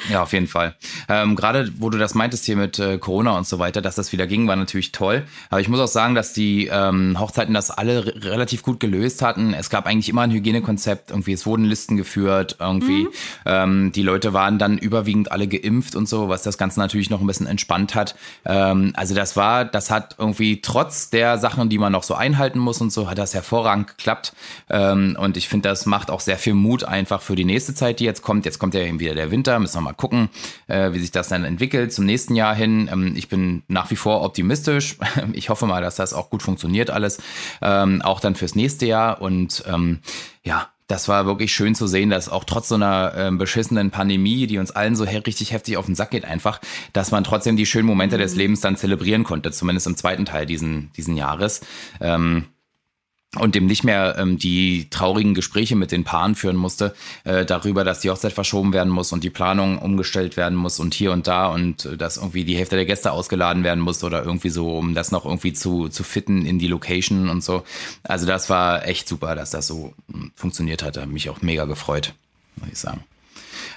[0.10, 0.75] Ja, auf jeden Fall.
[1.10, 4.12] Ähm, Gerade wo du das meintest hier mit äh, Corona und so weiter, dass das
[4.12, 5.23] wieder ging, war natürlich toll.
[5.49, 9.53] Aber ich muss auch sagen, dass die ähm, Hochzeiten das alle relativ gut gelöst hatten.
[9.53, 11.12] Es gab eigentlich immer ein Hygienekonzept.
[11.12, 12.58] Irgendwie, es wurden Listen geführt.
[12.60, 13.10] Irgendwie, mhm.
[13.45, 17.21] ähm, die Leute waren dann überwiegend alle geimpft und so, was das Ganze natürlich noch
[17.21, 18.15] ein bisschen entspannt hat.
[18.45, 22.60] Ähm, also das war, das hat irgendwie trotz der Sachen, die man noch so einhalten
[22.60, 24.34] muss und so, hat das hervorragend geklappt.
[24.69, 27.99] Ähm, und ich finde, das macht auch sehr viel Mut einfach für die nächste Zeit,
[27.99, 28.45] die jetzt kommt.
[28.45, 30.30] Jetzt kommt ja eben wieder der Winter, müssen wir mal gucken,
[30.67, 32.89] äh, wie sich das dann entwickelt zum nächsten Jahr hin.
[32.91, 34.98] Ähm, ich bin nach wie vor optimistisch.
[35.34, 37.21] Ich hoffe mal, dass das auch gut funktioniert alles,
[37.62, 39.21] ähm, auch dann fürs nächste Jahr.
[39.21, 40.00] Und ähm,
[40.43, 44.45] ja, das war wirklich schön zu sehen, dass auch trotz so einer äh, beschissenen Pandemie,
[44.48, 46.62] die uns allen so he richtig heftig auf den Sack geht, einfach,
[46.93, 48.21] dass man trotzdem die schönen Momente mhm.
[48.21, 51.62] des Lebens dann zelebrieren konnte, zumindest im zweiten Teil diesen, diesen Jahres.
[52.00, 52.45] Ähm,
[53.36, 57.84] und dem nicht mehr ähm, die traurigen Gespräche mit den Paaren führen musste, äh, darüber,
[57.84, 61.28] dass die Hochzeit verschoben werden muss und die Planung umgestellt werden muss und hier und
[61.28, 64.78] da und äh, dass irgendwie die Hälfte der Gäste ausgeladen werden muss oder irgendwie so,
[64.78, 67.63] um das noch irgendwie zu, zu fitten in die Location und so.
[68.04, 70.98] Also das war echt super, dass das so hm, funktioniert hat.
[70.98, 72.13] Da hat mich auch mega gefreut,
[72.58, 73.04] muss ich sagen.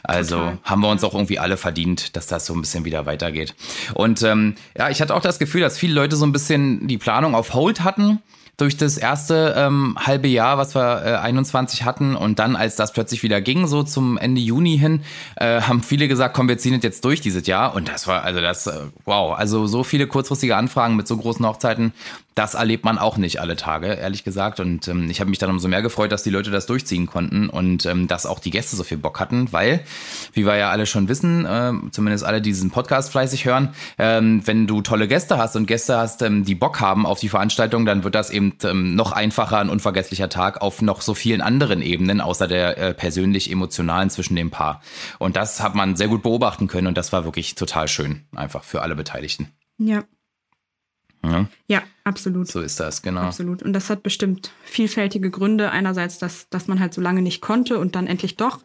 [0.03, 0.59] Also Total.
[0.65, 3.55] haben wir uns auch irgendwie alle verdient, dass das so ein bisschen wieder weitergeht.
[3.95, 6.99] Und ähm, ja, ich hatte auch das Gefühl, dass viele Leute so ein bisschen die
[6.99, 8.21] Planung auf Hold hatten
[8.59, 12.93] durch das erste ähm, halbe Jahr, was wir äh, 21 hatten und dann, als das
[12.93, 15.03] plötzlich wieder ging, so zum Ende Juni hin,
[15.37, 17.75] äh, haben viele gesagt, komm, wir ziehen es jetzt durch dieses Jahr.
[17.75, 21.47] Und das war, also das, äh, wow, also so viele kurzfristige Anfragen mit so großen
[21.47, 21.93] Hochzeiten,
[22.39, 24.61] das erlebt man auch nicht alle Tage, ehrlich gesagt.
[24.61, 27.49] Und ähm, ich habe mich dann umso mehr gefreut, dass die Leute das durchziehen konnten
[27.49, 29.81] und ähm, dass auch die Gäste so viel Bock hatten, weil,
[30.33, 34.43] wie wir ja alle schon wissen, äh, zumindest alle, die diesen Podcast fleißig hören, ähm,
[34.47, 37.85] wenn du tolle Gäste hast und Gäste hast, ähm, die Bock haben auf die Veranstaltung,
[37.85, 41.83] dann wird das eben ähm, noch einfacher, ein unvergesslicher Tag auf noch so vielen anderen
[41.83, 44.81] Ebenen, außer der äh, persönlich emotionalen zwischen dem Paar.
[45.19, 48.63] Und das hat man sehr gut beobachten können und das war wirklich total schön, einfach
[48.63, 49.49] für alle Beteiligten.
[49.79, 50.05] Ja.
[51.25, 51.47] Ja.
[51.67, 52.49] ja, absolut.
[52.49, 53.23] So ist das, genau.
[53.23, 53.63] Absolut.
[53.63, 55.71] Und das hat bestimmt vielfältige Gründe.
[55.71, 58.61] Einerseits, dass, dass man halt so lange nicht konnte und dann endlich doch.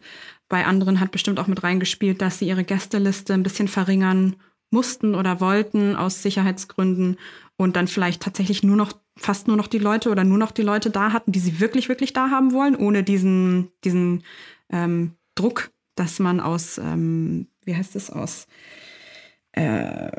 [0.50, 4.36] Bei anderen hat bestimmt auch mit reingespielt, dass sie ihre Gästeliste ein bisschen verringern
[4.70, 7.18] mussten oder wollten aus Sicherheitsgründen
[7.58, 10.64] und dann vielleicht tatsächlich nur noch fast nur noch die Leute oder nur noch die
[10.64, 14.24] Leute da hatten, die sie wirklich, wirklich da haben wollen, ohne diesen, diesen
[14.70, 18.48] ähm, Druck, dass man aus, ähm, wie heißt es, aus
[19.54, 20.10] äh,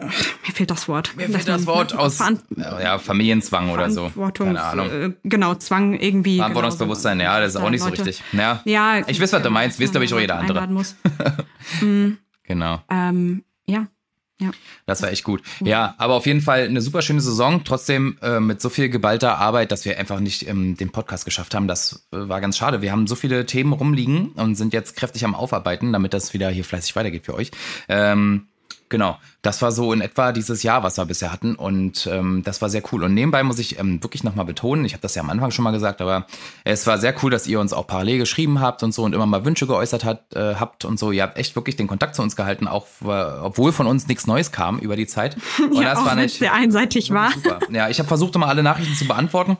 [0.00, 1.16] mir fehlt das Wort.
[1.16, 2.18] Mir fehlt das Wort aus
[2.56, 4.10] ja, Familienzwang oder so.
[4.32, 4.90] Keine Ahnung.
[4.90, 6.36] Äh, genau, Zwang irgendwie.
[6.36, 8.24] Verantwortungsbewusstsein, genau, ja, das ist auch nicht Leute, so richtig.
[8.32, 10.66] Ja, ja ich weiß, was du meinst, wisst glaube ich auch jeder andere.
[10.68, 10.94] Muss.
[11.80, 12.18] mhm.
[12.44, 12.80] Genau.
[12.88, 13.88] Ähm, ja,
[14.40, 14.52] ja.
[14.86, 15.42] Das war echt gut.
[15.60, 17.64] Ja, aber auf jeden Fall eine super schöne Saison.
[17.64, 21.54] Trotzdem äh, mit so viel geballter Arbeit, dass wir einfach nicht ähm, den Podcast geschafft
[21.54, 21.66] haben.
[21.66, 22.80] Das äh, war ganz schade.
[22.80, 26.48] Wir haben so viele Themen rumliegen und sind jetzt kräftig am Aufarbeiten, damit das wieder
[26.50, 27.50] hier fleißig weitergeht für euch.
[27.88, 28.46] Ähm,
[28.88, 32.62] Genau, das war so in etwa dieses Jahr, was wir bisher hatten und ähm, das
[32.62, 33.02] war sehr cool.
[33.04, 35.62] Und nebenbei muss ich ähm, wirklich nochmal betonen, ich habe das ja am Anfang schon
[35.62, 36.26] mal gesagt, aber
[36.64, 39.26] es war sehr cool, dass ihr uns auch parallel geschrieben habt und so und immer
[39.26, 41.12] mal Wünsche geäußert hat, äh, habt und so.
[41.12, 44.26] Ihr habt echt wirklich den Kontakt zu uns gehalten, auch äh, obwohl von uns nichts
[44.26, 45.36] Neues kam über die Zeit.
[45.58, 47.32] Und ja, das auch war nicht sehr einseitig war.
[47.32, 47.58] Super.
[47.70, 49.58] Ja, ich habe versucht, immer alle Nachrichten zu beantworten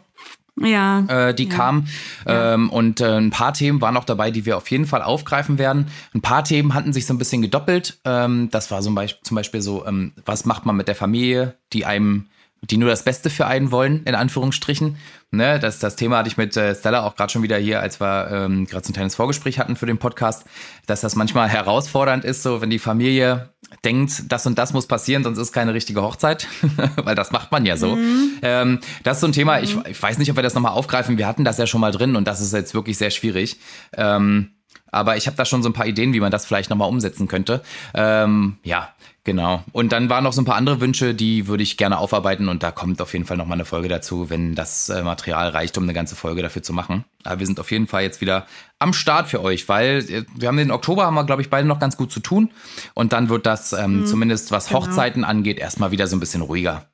[0.65, 1.55] ja, äh, die ja.
[1.55, 1.89] kamen.
[2.27, 5.59] Ähm, und äh, ein paar Themen waren auch dabei, die wir auf jeden Fall aufgreifen
[5.59, 5.87] werden.
[6.15, 7.99] Ein paar Themen hatten sich so ein bisschen gedoppelt.
[8.05, 11.55] Ähm, das war so Beispiel, zum Beispiel so, ähm, was macht man mit der Familie,
[11.73, 12.27] die einem
[12.63, 14.97] die nur das Beste für einen wollen, in Anführungsstrichen.
[15.31, 18.01] Ne, das, das Thema hatte ich mit äh, Stella auch gerade schon wieder hier, als
[18.01, 20.47] wir ähm, gerade so ein kleines Vorgespräch hatten für den Podcast,
[20.87, 23.51] dass das manchmal herausfordernd ist, so wenn die Familie
[23.85, 26.49] denkt, das und das muss passieren, sonst ist keine richtige Hochzeit,
[26.97, 27.97] weil das macht man ja so.
[27.97, 28.39] Mhm.
[28.41, 29.65] Ähm, das ist so ein Thema, mhm.
[29.65, 31.93] ich, ich weiß nicht, ob wir das nochmal aufgreifen, wir hatten das ja schon mal
[31.93, 33.61] drin und das ist jetzt wirklich sehr schwierig.
[33.93, 34.58] Ähm,
[34.91, 37.29] aber ich habe da schon so ein paar Ideen, wie man das vielleicht nochmal umsetzen
[37.29, 37.63] könnte.
[37.95, 38.95] Ähm, ja,
[39.29, 39.63] Genau.
[39.73, 42.63] Und dann waren noch so ein paar andere Wünsche, die würde ich gerne aufarbeiten und
[42.63, 45.85] da kommt auf jeden Fall nochmal eine Folge dazu, wenn das äh, Material reicht, um
[45.85, 47.05] eine ganze Folge dafür zu machen.
[47.25, 48.47] Aber wir sind auf jeden Fall jetzt wieder
[48.79, 51.69] am Start für euch, weil äh, wir haben den Oktober, haben wir, glaube ich, beide
[51.69, 52.49] noch ganz gut zu tun.
[52.95, 54.81] Und dann wird das ähm, mhm, zumindest, was genau.
[54.81, 56.89] Hochzeiten angeht, erstmal wieder so ein bisschen ruhiger.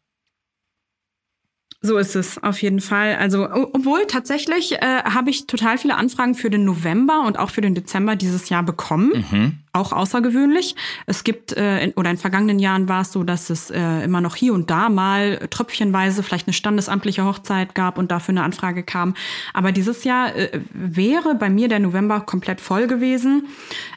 [1.85, 3.17] So ist es auf jeden Fall.
[3.17, 7.61] Also, obwohl tatsächlich äh, habe ich total viele Anfragen für den November und auch für
[7.61, 9.13] den Dezember dieses Jahr bekommen.
[9.31, 10.77] Mhm auch außergewöhnlich.
[11.07, 14.21] Es gibt, äh, in, oder in vergangenen Jahren war es so, dass es äh, immer
[14.21, 18.83] noch hier und da mal tröpfchenweise vielleicht eine standesamtliche Hochzeit gab und dafür eine Anfrage
[18.83, 19.15] kam.
[19.53, 23.49] Aber dieses Jahr äh, wäre bei mir der November komplett voll gewesen.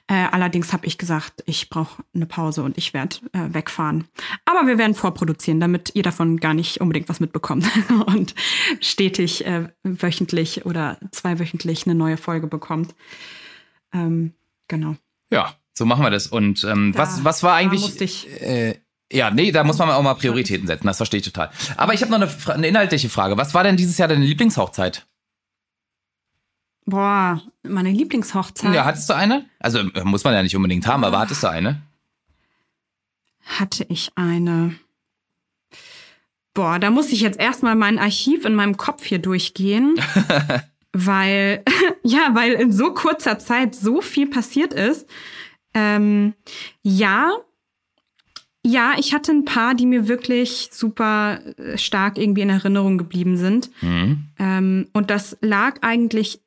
[0.08, 4.06] Äh, allerdings habe ich gesagt, ich brauche eine Pause und ich werde äh, wegfahren.
[4.46, 7.68] Aber wir werden vorproduzieren, damit ihr davon gar nicht unbedingt was mitbekommt
[8.08, 8.34] und
[8.80, 12.96] stetig äh, wöchentlich oder zweiwöchentlich eine neue Folge bekommt.
[13.94, 14.34] Ähm,
[14.68, 14.96] genau.
[15.30, 16.28] Ja, so machen wir das.
[16.28, 18.02] Und ähm, da, was, was war eigentlich.
[18.02, 18.80] Ich, äh,
[19.12, 21.50] ja, nee, da muss man auch mal Prioritäten setzen, das verstehe ich total.
[21.78, 23.38] Aber ich habe noch eine, eine, inhaltliche Frage.
[23.38, 25.06] Was war denn dieses Jahr deine Lieblingshochzeit?
[26.86, 28.74] Boah, meine Lieblingshochzeit.
[28.74, 29.46] Ja, hattest du eine?
[29.60, 31.82] Also äh, muss man ja nicht unbedingt haben, aber hattest du eine?
[33.46, 34.76] Hatte ich eine.
[36.54, 39.96] Boah, da muss ich jetzt erstmal mein Archiv in meinem Kopf hier durchgehen.
[41.06, 41.64] weil,
[42.04, 45.08] ja, weil in so kurzer Zeit so viel passiert ist.
[45.78, 46.34] Ähm,
[46.82, 47.38] ja,
[48.66, 53.38] ja, ich hatte ein paar, die mir wirklich super äh, stark irgendwie in Erinnerung geblieben
[53.38, 53.70] sind.
[53.82, 54.26] Mhm.
[54.40, 56.42] Ähm, und das lag eigentlich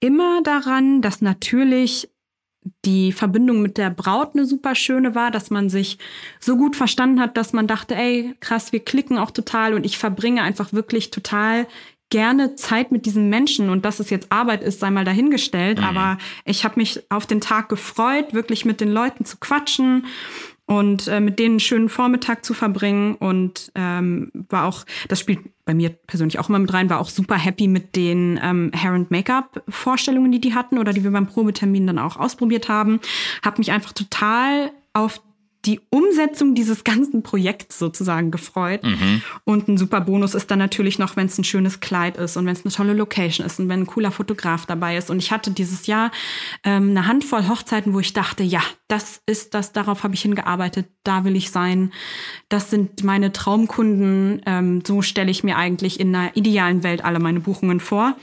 [0.00, 2.10] immer daran, dass natürlich
[2.84, 5.98] die Verbindung mit der Braut eine super schöne war, dass man sich
[6.40, 9.98] so gut verstanden hat, dass man dachte, ey, krass, wir klicken auch total und ich
[9.98, 11.66] verbringe einfach wirklich total
[12.12, 15.78] gerne Zeit mit diesen Menschen und dass es jetzt Arbeit ist, sei mal dahingestellt.
[15.78, 15.84] Mhm.
[15.84, 20.04] Aber ich habe mich auf den Tag gefreut, wirklich mit den Leuten zu quatschen
[20.66, 25.40] und äh, mit denen einen schönen Vormittag zu verbringen und ähm, war auch, das spielt
[25.64, 28.92] bei mir persönlich auch immer mit rein, war auch super happy mit den ähm, Hair
[28.92, 33.00] and Make-up Vorstellungen, die die hatten oder die wir beim Probetermin dann auch ausprobiert haben.
[33.42, 35.22] Habe mich einfach total auf
[35.64, 38.82] die Umsetzung dieses ganzen Projekts sozusagen gefreut.
[38.82, 39.22] Mhm.
[39.44, 42.46] Und ein super Bonus ist dann natürlich noch, wenn es ein schönes Kleid ist und
[42.46, 45.08] wenn es eine tolle Location ist und wenn ein cooler Fotograf dabei ist.
[45.08, 46.10] Und ich hatte dieses Jahr
[46.64, 50.86] ähm, eine Handvoll Hochzeiten, wo ich dachte, ja, das ist das, darauf habe ich hingearbeitet,
[51.04, 51.92] da will ich sein.
[52.48, 54.42] Das sind meine Traumkunden.
[54.46, 58.16] Ähm, so stelle ich mir eigentlich in einer idealen Welt alle meine Buchungen vor.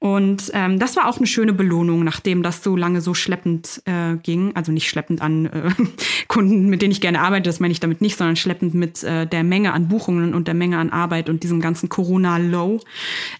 [0.00, 4.16] Und ähm, das war auch eine schöne Belohnung, nachdem das so lange so schleppend äh,
[4.16, 4.54] ging.
[4.54, 5.70] Also nicht schleppend an äh,
[6.28, 9.26] Kunden, mit denen ich gerne arbeite, das meine ich damit nicht, sondern schleppend mit äh,
[9.26, 12.80] der Menge an Buchungen und der Menge an Arbeit und diesem ganzen Corona-Low,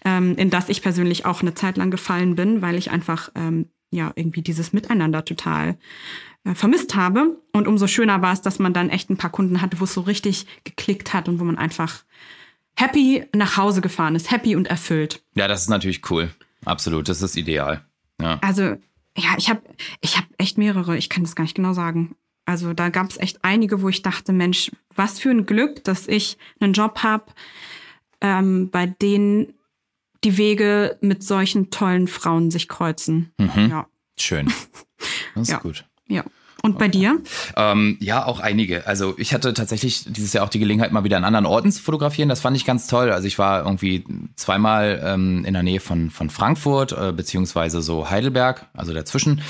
[0.03, 3.67] ähm, in das ich persönlich auch eine Zeit lang gefallen bin, weil ich einfach ähm,
[3.91, 5.77] ja irgendwie dieses Miteinander total
[6.43, 7.41] äh, vermisst habe.
[7.53, 9.93] Und umso schöner war es, dass man dann echt ein paar Kunden hatte, wo es
[9.93, 12.03] so richtig geklickt hat und wo man einfach
[12.75, 15.23] happy nach Hause gefahren ist, happy und erfüllt.
[15.35, 16.31] Ja, das ist natürlich cool.
[16.65, 17.85] Absolut, das ist ideal.
[18.21, 18.39] Ja.
[18.41, 18.75] Also,
[19.17, 19.61] ja, ich habe
[20.01, 22.15] ich hab echt mehrere, ich kann das gar nicht genau sagen.
[22.45, 26.07] Also da gab es echt einige, wo ich dachte, Mensch, was für ein Glück, dass
[26.07, 27.25] ich einen Job habe,
[28.21, 29.53] ähm, bei denen
[30.23, 33.31] die Wege mit solchen tollen Frauen sich kreuzen.
[33.37, 33.69] Mhm.
[33.69, 33.87] Ja.
[34.17, 34.51] Schön.
[35.33, 35.59] Das ist ja.
[35.59, 35.85] gut.
[36.09, 36.25] Ja.
[36.61, 37.19] Und bei dir?
[37.55, 38.85] Ähm, ja, auch einige.
[38.85, 41.81] Also ich hatte tatsächlich dieses Jahr auch die Gelegenheit, mal wieder an anderen Orten zu
[41.81, 42.29] fotografieren.
[42.29, 43.11] Das fand ich ganz toll.
[43.11, 44.03] Also ich war irgendwie
[44.35, 49.41] zweimal ähm, in der Nähe von, von Frankfurt, äh, beziehungsweise so Heidelberg, also dazwischen.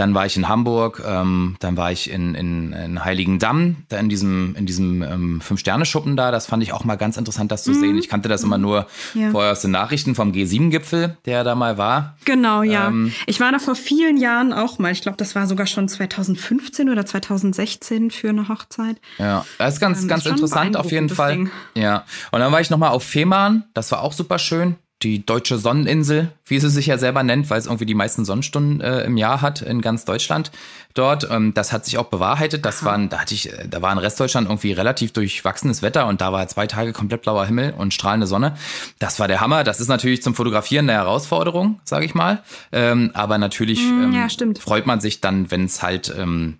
[0.00, 4.08] Dann war ich in Hamburg, ähm, dann war ich in, in, in Heiligendamm, da in
[4.08, 6.30] diesem, in diesem ähm, Fünf-Sterne-Schuppen da.
[6.30, 7.80] Das fand ich auch mal ganz interessant, das zu mhm.
[7.80, 7.98] sehen.
[7.98, 9.30] Ich kannte das immer nur ja.
[9.30, 12.16] vorher aus den Nachrichten vom G7-Gipfel, der da mal war.
[12.24, 12.88] Genau, ja.
[12.88, 14.90] Ähm, ich war da vor vielen Jahren auch mal.
[14.90, 18.96] Ich glaube, das war sogar schon 2015 oder 2016 für eine Hochzeit.
[19.18, 21.34] Ja, das ist ganz, ähm, ganz interessant auf jeden Fall.
[21.34, 21.50] Ding.
[21.74, 22.06] Ja.
[22.30, 23.64] Und dann war ich nochmal auf Fehmarn.
[23.74, 27.58] Das war auch super schön die deutsche Sonneninsel, wie sie sich ja selber nennt, weil
[27.58, 30.50] es irgendwie die meisten Sonnenstunden äh, im Jahr hat in ganz Deutschland
[30.92, 31.26] dort.
[31.30, 32.66] Ähm, das hat sich auch bewahrheitet.
[32.66, 36.20] Das waren, da hatte ich, äh, da war in Restdeutschland irgendwie relativ durchwachsenes Wetter und
[36.20, 38.56] da war zwei Tage komplett blauer Himmel und strahlende Sonne.
[38.98, 39.64] Das war der Hammer.
[39.64, 42.42] Das ist natürlich zum Fotografieren eine Herausforderung, sage ich mal.
[42.70, 44.28] Ähm, aber natürlich mm, ähm, ja,
[44.60, 46.59] freut man sich dann, wenn es halt ähm,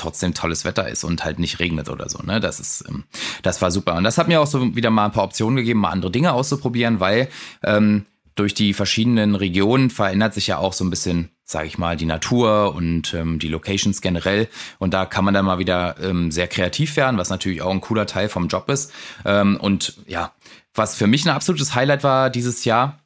[0.00, 2.18] trotzdem tolles Wetter ist und halt nicht regnet oder so.
[2.22, 2.40] Ne?
[2.40, 3.04] Das ist, ähm,
[3.42, 3.94] das war super.
[3.96, 6.32] Und das hat mir auch so wieder mal ein paar Optionen gegeben, mal andere Dinge
[6.32, 7.28] auszuprobieren, weil
[7.62, 11.96] ähm, durch die verschiedenen Regionen verändert sich ja auch so ein bisschen, sage ich mal,
[11.96, 14.48] die Natur und ähm, die Locations generell.
[14.78, 17.82] Und da kann man dann mal wieder ähm, sehr kreativ werden, was natürlich auch ein
[17.82, 18.92] cooler Teil vom Job ist.
[19.24, 20.32] Ähm, und ja,
[20.74, 23.00] was für mich ein absolutes Highlight war dieses Jahr,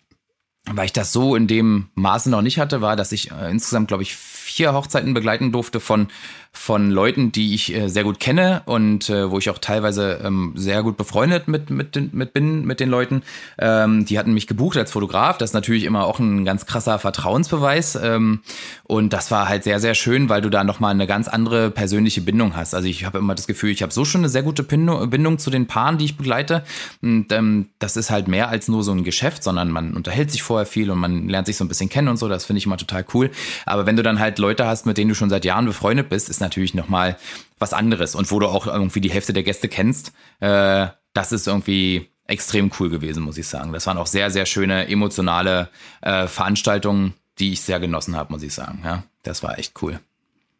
[0.70, 3.88] weil ich das so in dem Maße noch nicht hatte, war, dass ich äh, insgesamt,
[3.88, 6.08] glaube ich, vier Hochzeiten begleiten durfte von
[6.56, 10.52] von Leuten, die ich äh, sehr gut kenne und äh, wo ich auch teilweise ähm,
[10.54, 13.22] sehr gut befreundet mit, mit, den, mit bin mit den Leuten.
[13.58, 15.36] Ähm, die hatten mich gebucht als Fotograf.
[15.36, 17.98] Das ist natürlich immer auch ein ganz krasser Vertrauensbeweis.
[18.00, 18.40] Ähm,
[18.84, 22.20] und das war halt sehr, sehr schön, weil du da nochmal eine ganz andere persönliche
[22.20, 22.72] Bindung hast.
[22.72, 25.50] Also ich habe immer das Gefühl, ich habe so schon eine sehr gute Bindung zu
[25.50, 26.64] den Paaren, die ich begleite.
[27.02, 30.44] Und ähm, das ist halt mehr als nur so ein Geschäft, sondern man unterhält sich
[30.44, 32.28] vorher viel und man lernt sich so ein bisschen kennen und so.
[32.28, 33.30] Das finde ich immer total cool.
[33.66, 36.28] Aber wenn du dann halt Leute hast, mit denen du schon seit Jahren befreundet bist,
[36.28, 37.16] ist natürlich nochmal
[37.58, 41.46] was anderes und wo du auch irgendwie die Hälfte der Gäste kennst, äh, das ist
[41.46, 43.72] irgendwie extrem cool gewesen, muss ich sagen.
[43.72, 45.68] Das waren auch sehr, sehr schöne emotionale
[46.00, 48.80] äh, Veranstaltungen, die ich sehr genossen habe, muss ich sagen.
[48.84, 50.00] Ja, das war echt cool.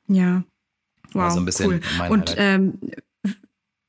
[0.08, 0.42] Ja.
[1.12, 2.10] Wow, war so ein bisschen cool.
[2.10, 2.78] Und ähm,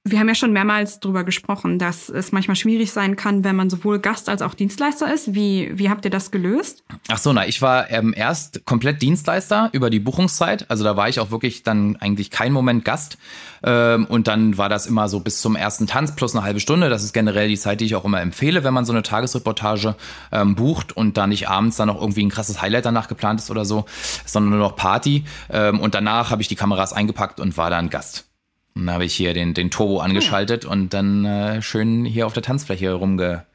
[0.08, 3.72] wir haben ja schon mehrmals darüber gesprochen, dass es manchmal schwierig sein kann, wenn man
[3.72, 5.34] sowohl Gast als auch Dienstleister ist.
[5.34, 6.84] Wie, wie habt ihr das gelöst?
[7.08, 10.70] Ach so, na, ich war ähm, erst komplett Dienstleister über die Buchungszeit.
[10.70, 13.18] Also da war ich auch wirklich dann eigentlich kein Moment Gast.
[13.63, 16.89] Ähm, und dann war das immer so bis zum ersten Tanz plus eine halbe Stunde.
[16.89, 19.96] Das ist generell die Zeit, die ich auch immer empfehle, wenn man so eine Tagesreportage
[20.32, 23.50] ähm, bucht und da nicht abends dann noch irgendwie ein krasses Highlight danach geplant ist
[23.50, 23.86] oder so,
[24.24, 25.26] sondern nur noch Party.
[25.50, 28.26] Ähm, und danach habe ich die Kameras eingepackt und war dann Gast.
[28.76, 30.70] Dann habe ich hier den, den Turbo angeschaltet ja.
[30.70, 33.46] und dann äh, schön hier auf der Tanzfläche rumge,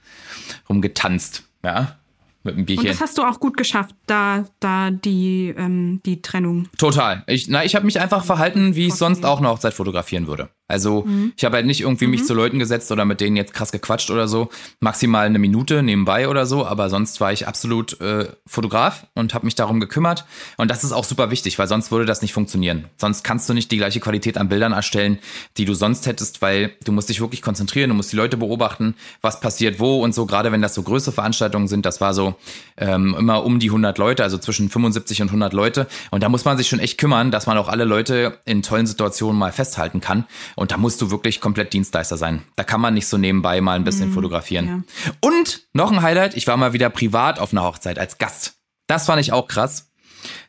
[0.69, 1.45] rumgetanzt.
[1.63, 1.97] Ja,
[2.43, 2.87] mit dem Bierchen.
[2.87, 6.69] Und das hast du auch gut geschafft, da, da die, ähm, die Trennung.
[6.79, 7.23] Total.
[7.27, 10.49] Ich, na, ich habe mich einfach verhalten, wie ich sonst auch eine Hochzeit fotografieren würde.
[10.71, 11.33] Also mhm.
[11.37, 12.27] ich habe halt nicht irgendwie mich mhm.
[12.27, 14.49] zu Leuten gesetzt oder mit denen jetzt krass gequatscht oder so.
[14.81, 19.45] Maximal eine Minute nebenbei oder so, aber sonst war ich absolut äh, Fotograf und habe
[19.45, 20.25] mich darum gekümmert.
[20.57, 22.87] Und das ist auch super wichtig, weil sonst würde das nicht funktionieren.
[22.97, 25.19] Sonst kannst du nicht die gleiche Qualität an Bildern erstellen,
[25.57, 28.95] die du sonst hättest, weil du musst dich wirklich konzentrieren, du musst die Leute beobachten,
[29.21, 30.27] was passiert wo und so.
[30.27, 32.37] Gerade wenn das so größere Veranstaltungen sind, das war so
[32.77, 35.87] ähm, immer um die 100 Leute, also zwischen 75 und 100 Leute.
[36.11, 38.87] Und da muss man sich schon echt kümmern, dass man auch alle Leute in tollen
[38.87, 40.27] Situationen mal festhalten kann.
[40.61, 42.43] Und da musst du wirklich komplett Dienstleister sein.
[42.55, 44.85] Da kann man nicht so nebenbei mal ein bisschen mhm, fotografieren.
[45.07, 45.13] Ja.
[45.23, 48.59] Und noch ein Highlight, ich war mal wieder privat auf einer Hochzeit als Gast.
[48.87, 49.91] Das fand ich auch krass.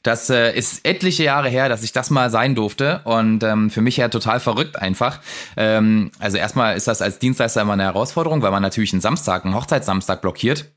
[0.04, 3.80] Das äh, ist etliche Jahre her, dass ich das mal sein durfte und ähm, für
[3.80, 5.21] mich ja total verrückt einfach.
[5.56, 9.45] Ähm, also erstmal ist das als Dienstleister immer eine Herausforderung, weil man natürlich einen Samstag,
[9.45, 10.74] einen Hochzeitssamstag blockiert.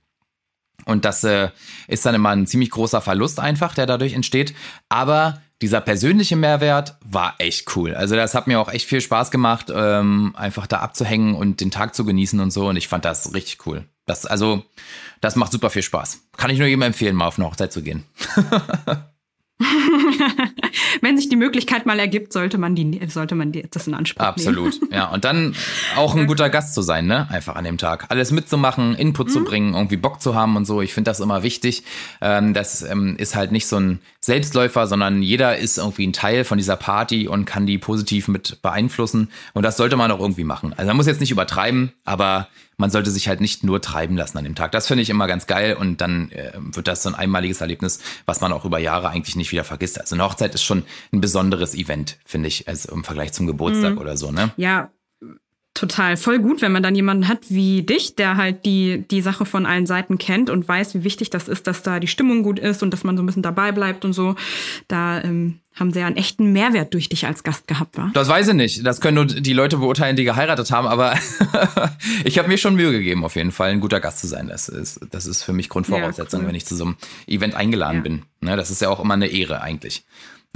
[0.84, 1.48] Und das äh,
[1.88, 4.54] ist dann immer ein ziemlich großer Verlust einfach, der dadurch entsteht.
[4.88, 7.94] Aber dieser persönliche Mehrwert war echt cool.
[7.94, 11.70] Also das hat mir auch echt viel Spaß gemacht, ähm, einfach da abzuhängen und den
[11.70, 12.68] Tag zu genießen und so.
[12.68, 13.84] Und ich fand das richtig cool.
[14.06, 14.62] Das, also,
[15.20, 16.20] das macht super viel Spaß.
[16.36, 18.04] Kann ich nur jedem empfehlen, mal auf eine Hochzeit zu gehen.
[21.00, 24.24] Wenn sich die Möglichkeit mal ergibt, sollte man, die, sollte man die, das in Anspruch
[24.24, 24.56] Absolut.
[24.56, 24.66] nehmen.
[24.68, 25.06] Absolut, ja.
[25.10, 25.54] Und dann
[25.96, 27.28] auch ein guter Gast zu sein, ne?
[27.30, 28.06] Einfach an dem Tag.
[28.08, 29.32] Alles mitzumachen, Input mhm.
[29.32, 30.82] zu bringen, irgendwie Bock zu haben und so.
[30.82, 31.84] Ich finde das immer wichtig.
[32.20, 36.44] Ähm, das ähm, ist halt nicht so ein Selbstläufer, sondern jeder ist irgendwie ein Teil
[36.44, 39.30] von dieser Party und kann die positiv mit beeinflussen.
[39.52, 40.72] Und das sollte man auch irgendwie machen.
[40.76, 44.38] Also man muss jetzt nicht übertreiben, aber man sollte sich halt nicht nur treiben lassen
[44.38, 44.72] an dem Tag.
[44.72, 48.00] Das finde ich immer ganz geil und dann äh, wird das so ein einmaliges Erlebnis,
[48.26, 50.00] was man auch über Jahre eigentlich nicht wieder vergisst.
[50.00, 53.92] Also eine Hochzeit ist schon ein besonderes Event, finde ich, also im Vergleich zum Geburtstag
[53.92, 53.98] mhm.
[53.98, 54.52] oder so, ne?
[54.56, 54.90] Ja,
[55.74, 59.44] total voll gut, wenn man dann jemanden hat wie dich, der halt die, die Sache
[59.44, 62.60] von allen Seiten kennt und weiß, wie wichtig das ist, dass da die Stimmung gut
[62.60, 64.36] ist und dass man so ein bisschen dabei bleibt und so.
[64.86, 68.12] Da ähm, haben sie ja einen echten Mehrwert durch dich als Gast gehabt, wa?
[68.14, 68.86] Das weiß ich nicht.
[68.86, 71.18] Das können nur die Leute beurteilen, die geheiratet haben, aber
[72.24, 74.46] ich habe mir schon Mühe gegeben, auf jeden Fall ein guter Gast zu sein.
[74.46, 76.48] Das ist, das ist für mich Grundvoraussetzung, ja, cool.
[76.50, 78.02] wenn ich zu so einem Event eingeladen ja.
[78.02, 78.22] bin.
[78.40, 80.04] Ne, das ist ja auch immer eine Ehre eigentlich.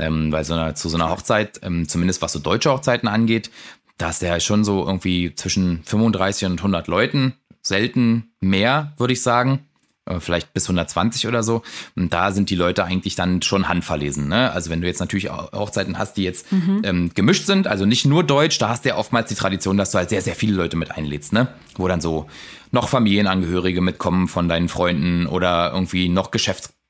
[0.00, 3.50] Ähm, weil so einer, zu so einer Hochzeit, ähm, zumindest was so deutsche Hochzeiten angeht,
[3.98, 9.22] da ist der schon so irgendwie zwischen 35 und 100 Leuten, selten mehr, würde ich
[9.22, 9.68] sagen.
[10.08, 11.62] Äh, vielleicht bis 120 oder so.
[11.96, 14.28] Und da sind die Leute eigentlich dann schon handverlesen.
[14.28, 14.50] Ne?
[14.50, 16.80] Also wenn du jetzt natürlich Hochzeiten hast, die jetzt mhm.
[16.84, 19.90] ähm, gemischt sind, also nicht nur Deutsch, da hast du ja oftmals die Tradition, dass
[19.90, 21.48] du halt sehr, sehr viele Leute mit einlädst, ne?
[21.76, 22.26] Wo dann so
[22.70, 26.30] noch Familienangehörige mitkommen von deinen Freunden oder irgendwie noch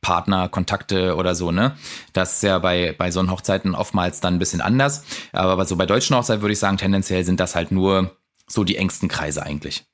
[0.01, 1.77] Geschäftspartner, Kontakte oder so, ne?
[2.13, 5.05] Das ist ja bei, bei so Hochzeiten oftmals dann ein bisschen anders.
[5.33, 8.77] Aber so bei deutschen Hochzeiten würde ich sagen, tendenziell sind das halt nur so die
[8.77, 9.87] engsten Kreise eigentlich.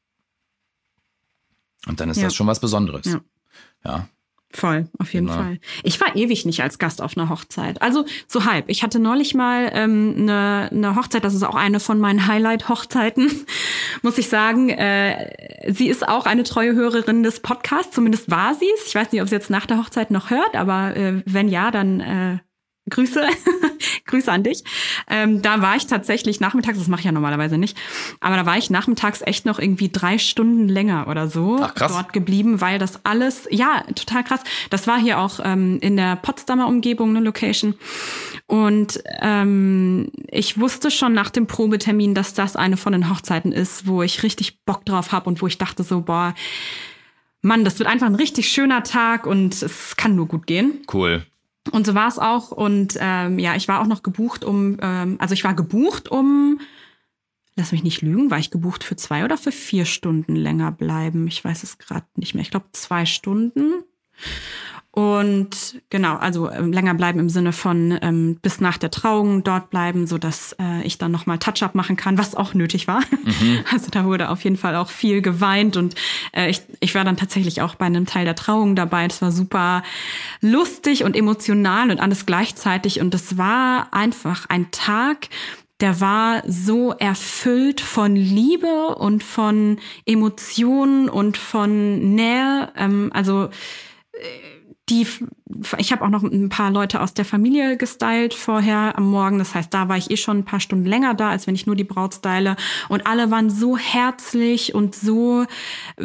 [1.87, 2.25] Und dann ist ja.
[2.25, 3.07] das schon was Besonderes.
[3.07, 3.21] Ja.
[3.85, 4.09] ja.
[4.55, 5.39] Voll, auf jeden genau.
[5.39, 5.59] Fall.
[5.83, 7.83] Ich war ewig nicht als Gast auf einer Hochzeit.
[7.83, 8.69] Also so halb.
[8.69, 13.31] Ich hatte neulich mal ähm, eine, eine Hochzeit, das ist auch eine von meinen Highlight-Hochzeiten,
[14.03, 14.69] muss ich sagen.
[14.69, 18.87] Äh, sie ist auch eine treue Hörerin des Podcasts, zumindest war sie es.
[18.87, 21.73] Ich weiß nicht, ob sie jetzt nach der Hochzeit noch hört, aber äh, wenn ja,
[21.73, 22.39] dann äh,
[22.91, 23.27] Grüße,
[24.07, 24.63] Grüße an dich.
[25.09, 27.79] Ähm, da war ich tatsächlich nachmittags, das mache ich ja normalerweise nicht,
[28.21, 32.13] aber da war ich nachmittags echt noch irgendwie drei Stunden länger oder so Ach, dort
[32.13, 34.41] geblieben, weil das alles, ja, total krass.
[34.69, 37.75] Das war hier auch ähm, in der Potsdamer Umgebung eine Location.
[38.47, 43.87] Und ähm, ich wusste schon nach dem Probetermin, dass das eine von den Hochzeiten ist,
[43.87, 46.35] wo ich richtig Bock drauf habe und wo ich dachte so, boah,
[47.41, 50.83] Mann, das wird einfach ein richtig schöner Tag und es kann nur gut gehen.
[50.93, 51.27] Cool.
[51.71, 52.51] Und so war es auch.
[52.51, 56.61] Und ähm, ja, ich war auch noch gebucht um, ähm, also ich war gebucht um,
[57.57, 61.27] lass mich nicht lügen, war ich gebucht für zwei oder für vier Stunden länger bleiben?
[61.27, 62.43] Ich weiß es gerade nicht mehr.
[62.43, 63.85] Ich glaube zwei Stunden.
[64.95, 69.71] Und genau, also ähm, länger bleiben im Sinne von ähm, bis nach der Trauung dort
[69.71, 73.01] bleiben, so dass äh, ich dann nochmal Touch-up machen kann, was auch nötig war.
[73.01, 73.65] Mhm.
[73.73, 75.97] Also da wurde auf jeden Fall auch viel geweint und
[76.33, 79.09] äh, ich, ich war dann tatsächlich auch bei einem Teil der Trauung dabei.
[79.09, 79.83] Das war super
[80.41, 83.01] lustig und emotional und alles gleichzeitig.
[83.01, 85.29] Und es war einfach ein Tag,
[85.81, 92.71] der war so erfüllt von Liebe und von Emotionen und von Nähe.
[92.77, 93.49] Ähm, also
[94.13, 94.54] äh,
[94.89, 95.07] die,
[95.77, 99.39] ich habe auch noch ein paar Leute aus der Familie gestylt vorher am Morgen.
[99.39, 101.67] Das heißt, da war ich eh schon ein paar Stunden länger da, als wenn ich
[101.67, 102.57] nur die Braut style.
[102.89, 105.45] Und alle waren so herzlich und so,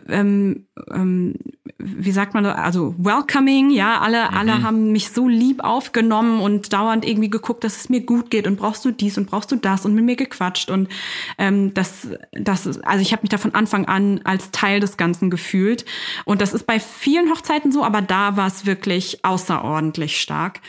[0.10, 1.36] ähm, ähm,
[1.78, 4.38] wie sagt man, also welcoming, ja, alle, mhm.
[4.38, 8.46] alle haben mich so lieb aufgenommen und dauernd irgendwie geguckt, dass es mir gut geht
[8.46, 10.90] und brauchst du dies und brauchst du das und mit mir gequatscht und
[11.38, 15.30] ähm, das, das, also ich habe mich da von Anfang an als Teil des Ganzen
[15.30, 15.86] gefühlt
[16.26, 20.62] und das ist bei vielen Hochzeiten so, aber da war es wirklich außerordentlich stark.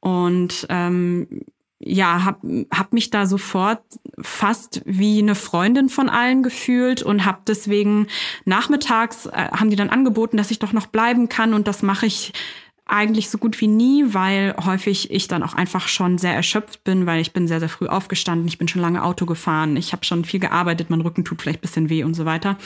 [0.00, 1.42] Und ähm,
[1.78, 2.40] ja, hab,
[2.72, 3.82] hab mich da sofort
[4.20, 8.06] fast wie eine Freundin von allen gefühlt und hab deswegen
[8.44, 12.06] nachmittags äh, haben die dann angeboten, dass ich doch noch bleiben kann und das mache
[12.06, 12.32] ich
[12.88, 17.04] eigentlich so gut wie nie, weil häufig ich dann auch einfach schon sehr erschöpft bin,
[17.04, 20.04] weil ich bin sehr, sehr früh aufgestanden, ich bin schon lange Auto gefahren, ich habe
[20.04, 22.56] schon viel gearbeitet, mein Rücken tut vielleicht bisschen weh und so weiter.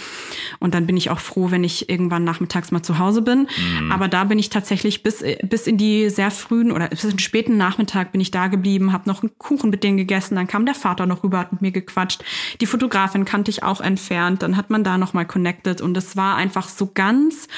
[0.58, 3.48] Und dann bin ich auch froh, wenn ich irgendwann nachmittags mal zu Hause bin.
[3.80, 3.92] Mhm.
[3.92, 7.18] Aber da bin ich tatsächlich bis, bis in die sehr frühen oder bis in den
[7.18, 10.66] späten Nachmittag bin ich da geblieben, habe noch einen Kuchen mit denen gegessen, dann kam
[10.66, 12.22] der Vater noch rüber, hat mit mir gequatscht.
[12.60, 16.14] Die Fotografin kannte ich auch entfernt, dann hat man da noch mal connected und es
[16.14, 17.48] war einfach so ganz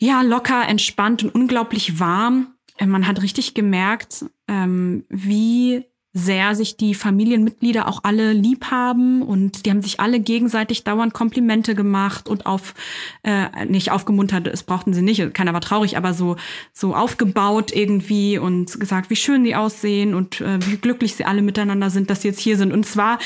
[0.00, 2.54] ja, locker, entspannt und unglaublich warm.
[2.78, 9.22] Äh, man hat richtig gemerkt, ähm, wie sehr sich die Familienmitglieder auch alle lieb haben
[9.22, 12.74] und die haben sich alle gegenseitig dauernd Komplimente gemacht und auf
[13.22, 16.34] äh, nicht aufgemuntert, es brauchten sie nicht, keiner war traurig, aber so
[16.72, 21.42] so aufgebaut irgendwie und gesagt, wie schön sie aussehen und äh, wie glücklich sie alle
[21.42, 23.20] miteinander sind, dass sie jetzt hier sind und zwar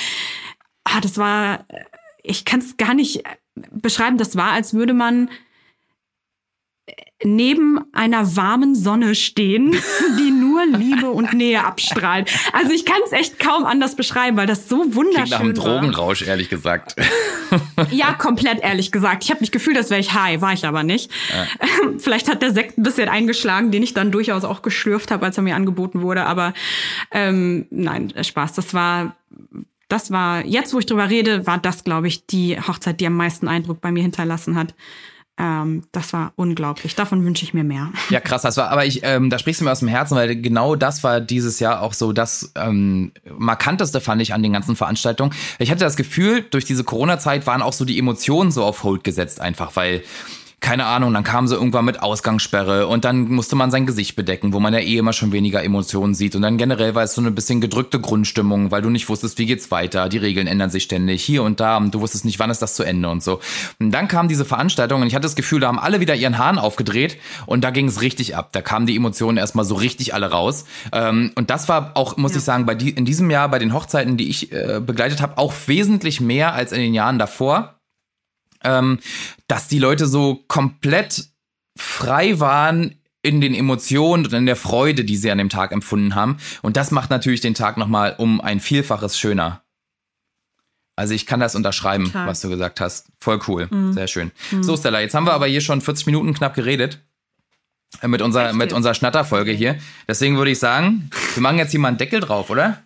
[0.85, 1.65] ah, das war
[2.23, 3.23] ich kann es gar nicht
[3.71, 5.31] beschreiben, das war als würde man
[7.25, 9.73] neben einer warmen Sonne stehen,
[10.19, 12.31] die nur Liebe und Nähe abstrahlt.
[12.53, 15.55] Also ich kann es echt kaum anders beschreiben, weil das so wunderschön Klingt nach einem
[15.55, 16.97] Drogenrausch, ehrlich gesagt.
[17.91, 19.23] Ja, komplett ehrlich gesagt.
[19.23, 21.11] Ich habe mich gefühlt, als wäre ich high, war ich aber nicht.
[21.33, 21.69] Ja.
[21.99, 25.37] Vielleicht hat der Sekt ein bisschen eingeschlagen, den ich dann durchaus auch geschlürft habe, als
[25.37, 26.25] er mir angeboten wurde.
[26.25, 26.53] Aber
[27.13, 28.55] ähm, nein, Spaß.
[28.55, 29.15] Das war
[29.89, 33.17] das war, jetzt wo ich drüber rede, war das, glaube ich, die Hochzeit, die am
[33.17, 34.75] meisten Eindruck bei mir hinterlassen hat.
[35.37, 36.95] Ähm, das war unglaublich.
[36.95, 37.91] Davon wünsche ich mir mehr.
[38.09, 38.43] Ja, krass.
[38.43, 41.03] Das war, aber ich, ähm, da sprichst du mir aus dem Herzen, weil genau das
[41.03, 45.33] war dieses Jahr auch so das ähm, markanteste fand ich an den ganzen Veranstaltungen.
[45.59, 49.03] Ich hatte das Gefühl, durch diese Corona-Zeit waren auch so die Emotionen so auf Hold
[49.03, 50.03] gesetzt einfach, weil
[50.65, 54.55] keine Ahnung, dann kam sie irgendwann mit Ausgangssperre und dann musste man sein Gesicht bedecken,
[54.55, 56.35] wo man ja eh immer schon weniger Emotionen sieht.
[56.37, 59.45] Und dann generell war es so eine bisschen gedrückte Grundstimmung, weil du nicht wusstest, wie
[59.45, 60.09] geht's weiter.
[60.09, 62.77] Die Regeln ändern sich ständig hier und da und du wusstest nicht, wann ist das
[62.77, 63.41] zu Ende und so.
[63.79, 66.39] Und dann kam diese Veranstaltung und ich hatte das Gefühl, da haben alle wieder ihren
[66.39, 68.49] Hahn aufgedreht und da ging es richtig ab.
[68.53, 70.65] Da kamen die Emotionen erstmal so richtig alle raus.
[70.93, 72.39] Ähm, und das war auch, muss ja.
[72.39, 75.37] ich sagen, bei die, in diesem Jahr bei den Hochzeiten, die ich äh, begleitet habe,
[75.37, 77.75] auch wesentlich mehr als in den Jahren davor
[78.65, 78.99] ähm,
[79.49, 81.29] dass die Leute so komplett
[81.77, 86.15] frei waren in den Emotionen und in der Freude, die sie an dem Tag empfunden
[86.15, 86.37] haben.
[86.63, 89.63] Und das macht natürlich den Tag nochmal um ein Vielfaches schöner.
[90.97, 92.27] Also ich kann das unterschreiben, Klar.
[92.27, 93.09] was du gesagt hast.
[93.19, 93.67] Voll cool.
[93.71, 93.93] Mhm.
[93.95, 94.31] Sehr schön.
[94.51, 94.63] Mhm.
[94.63, 97.01] So, Stella, jetzt haben wir aber hier schon 40 Minuten knapp geredet.
[98.01, 99.79] Äh, mit unserer, mit unserer Schnatterfolge hier.
[100.07, 102.84] Deswegen würde ich sagen, wir machen jetzt hier mal einen Deckel drauf, oder?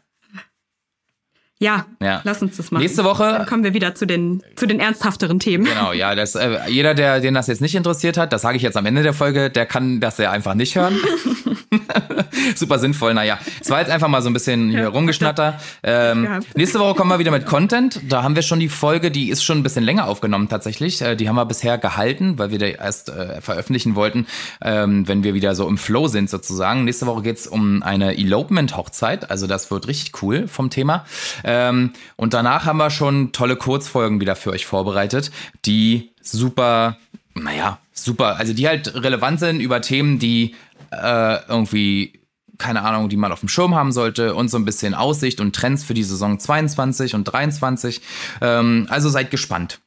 [1.61, 2.83] Ja, ja, lass uns das machen.
[2.83, 3.25] Nächste Woche.
[3.25, 5.65] Dann kommen wir wieder zu den, zu den ernsthafteren Themen.
[5.65, 6.15] Genau, ja.
[6.15, 8.87] Das, äh, jeder, der, den das jetzt nicht interessiert hat, das sage ich jetzt am
[8.87, 10.97] Ende der Folge, der kann das ja einfach nicht hören.
[12.57, 13.15] Super sinnvoll.
[13.15, 15.61] Naja, es war jetzt einfach mal so ein bisschen hier ja, rumgeschnatter.
[15.83, 18.01] Ähm, nächste Woche kommen wir wieder mit Content.
[18.09, 21.01] Da haben wir schon die Folge, die ist schon ein bisschen länger aufgenommen tatsächlich.
[21.03, 24.27] Äh, die haben wir bisher gehalten, weil wir die erst äh, veröffentlichen wollten,
[24.63, 26.85] ähm, wenn wir wieder so im Flow sind sozusagen.
[26.85, 29.31] Nächste Woche geht's um eine Elopement-Hochzeit.
[29.31, 31.05] Also das wird richtig cool vom Thema.
[31.45, 35.31] Ähm, und danach haben wir schon tolle Kurzfolgen wieder für euch vorbereitet,
[35.65, 36.97] die super,
[37.35, 40.55] naja, super, also die halt relevant sind über Themen, die
[40.91, 42.19] äh, irgendwie
[42.59, 45.55] keine Ahnung, die man auf dem Schirm haben sollte und so ein bisschen Aussicht und
[45.55, 48.01] Trends für die Saison 22 und 23.
[48.41, 49.81] Ähm, also seid gespannt.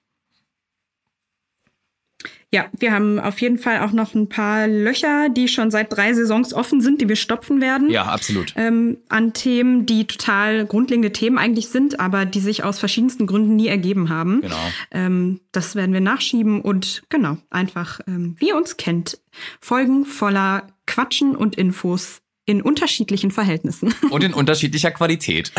[2.54, 6.14] Ja, wir haben auf jeden Fall auch noch ein paar Löcher, die schon seit drei
[6.14, 7.90] Saisons offen sind, die wir stopfen werden.
[7.90, 8.54] Ja, absolut.
[8.58, 13.56] Ähm, an Themen, die total grundlegende Themen eigentlich sind, aber die sich aus verschiedensten Gründen
[13.56, 14.42] nie ergeben haben.
[14.42, 14.72] Genau.
[14.92, 19.18] Ähm, das werden wir nachschieben und genau, einfach, ähm, wie ihr uns kennt,
[19.62, 23.94] Folgen voller Quatschen und Infos in unterschiedlichen Verhältnissen.
[24.10, 25.54] Und in unterschiedlicher Qualität.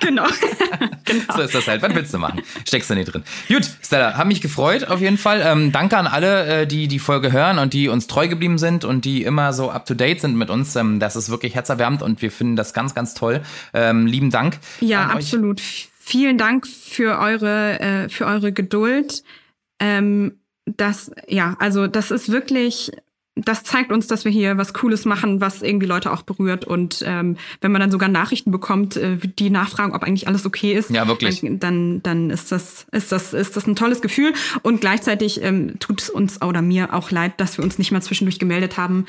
[0.00, 0.26] genau.
[1.04, 1.34] genau.
[1.36, 1.82] So ist das halt.
[1.82, 2.40] Was willst du machen?
[2.66, 3.22] Steckst du nicht drin.
[3.48, 5.42] Gut, Stella, hat mich gefreut auf jeden Fall.
[5.44, 8.86] Ähm, danke an alle, äh, die die Folge hören und die uns treu geblieben sind
[8.86, 10.74] und die immer so up to date sind mit uns.
[10.76, 13.42] Ähm, das ist wirklich herzerwärmend und wir finden das ganz, ganz toll.
[13.74, 14.58] Ähm, lieben Dank.
[14.80, 15.60] Ja, absolut.
[15.60, 19.22] Vielen Dank für eure, äh, für eure Geduld.
[19.80, 22.92] Ähm, das, ja, also das ist wirklich
[23.44, 26.64] das zeigt uns, dass wir hier was Cooles machen, was irgendwie Leute auch berührt.
[26.64, 30.72] Und ähm, wenn man dann sogar Nachrichten bekommt, äh, die nachfragen, ob eigentlich alles okay
[30.72, 31.44] ist, ja, wirklich.
[31.44, 34.32] dann, dann ist das, ist das, ist das ein tolles Gefühl.
[34.62, 38.02] Und gleichzeitig ähm, tut es uns oder mir auch leid, dass wir uns nicht mal
[38.02, 39.06] zwischendurch gemeldet haben.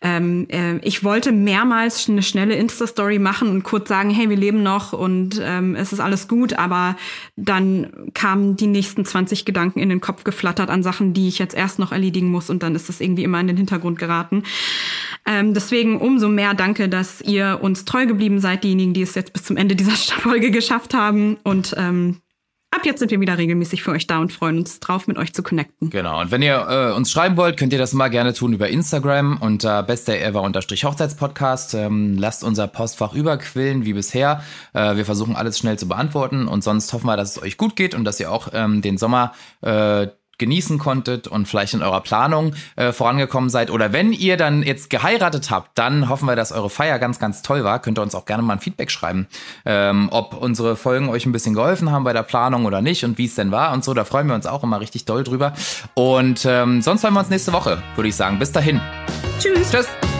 [0.00, 4.62] Ähm, äh, ich wollte mehrmals eine schnelle Insta-Story machen und kurz sagen, hey, wir leben
[4.62, 6.96] noch und ähm, es ist alles gut, aber
[7.36, 11.54] dann kamen die nächsten 20 Gedanken in den Kopf geflattert an Sachen, die ich jetzt
[11.54, 14.44] erst noch erledigen muss und dann ist das irgendwie immer in den Hintergrund Hintergrund geraten.
[15.26, 19.32] Ähm, deswegen umso mehr danke, dass ihr uns treu geblieben seid, diejenigen, die es jetzt
[19.32, 21.38] bis zum Ende dieser Folge geschafft haben.
[21.44, 22.18] Und ähm,
[22.70, 25.32] ab jetzt sind wir wieder regelmäßig für euch da und freuen uns drauf, mit euch
[25.32, 25.90] zu connecten.
[25.90, 26.20] Genau.
[26.20, 29.38] Und wenn ihr äh, uns schreiben wollt, könnt ihr das mal gerne tun über Instagram
[29.40, 31.74] unter bestever-hochzeitspodcast.
[31.74, 34.42] Ähm, lasst unser Postfach überquillen wie bisher.
[34.72, 37.76] Äh, wir versuchen alles schnell zu beantworten und sonst hoffen wir, dass es euch gut
[37.76, 40.08] geht und dass ihr auch ähm, den Sommer äh,
[40.38, 43.70] genießen konntet und vielleicht in eurer Planung äh, vorangekommen seid.
[43.70, 47.42] Oder wenn ihr dann jetzt geheiratet habt, dann hoffen wir, dass eure Feier ganz, ganz
[47.42, 47.80] toll war.
[47.80, 49.26] Könnt ihr uns auch gerne mal ein Feedback schreiben,
[49.64, 53.18] ähm, ob unsere Folgen euch ein bisschen geholfen haben bei der Planung oder nicht und
[53.18, 53.94] wie es denn war und so.
[53.94, 55.52] Da freuen wir uns auch immer richtig doll drüber.
[55.94, 58.38] Und ähm, sonst hören wir uns nächste Woche, würde ich sagen.
[58.38, 58.80] Bis dahin.
[59.38, 59.70] Tschüss.
[59.70, 60.11] Tschüss.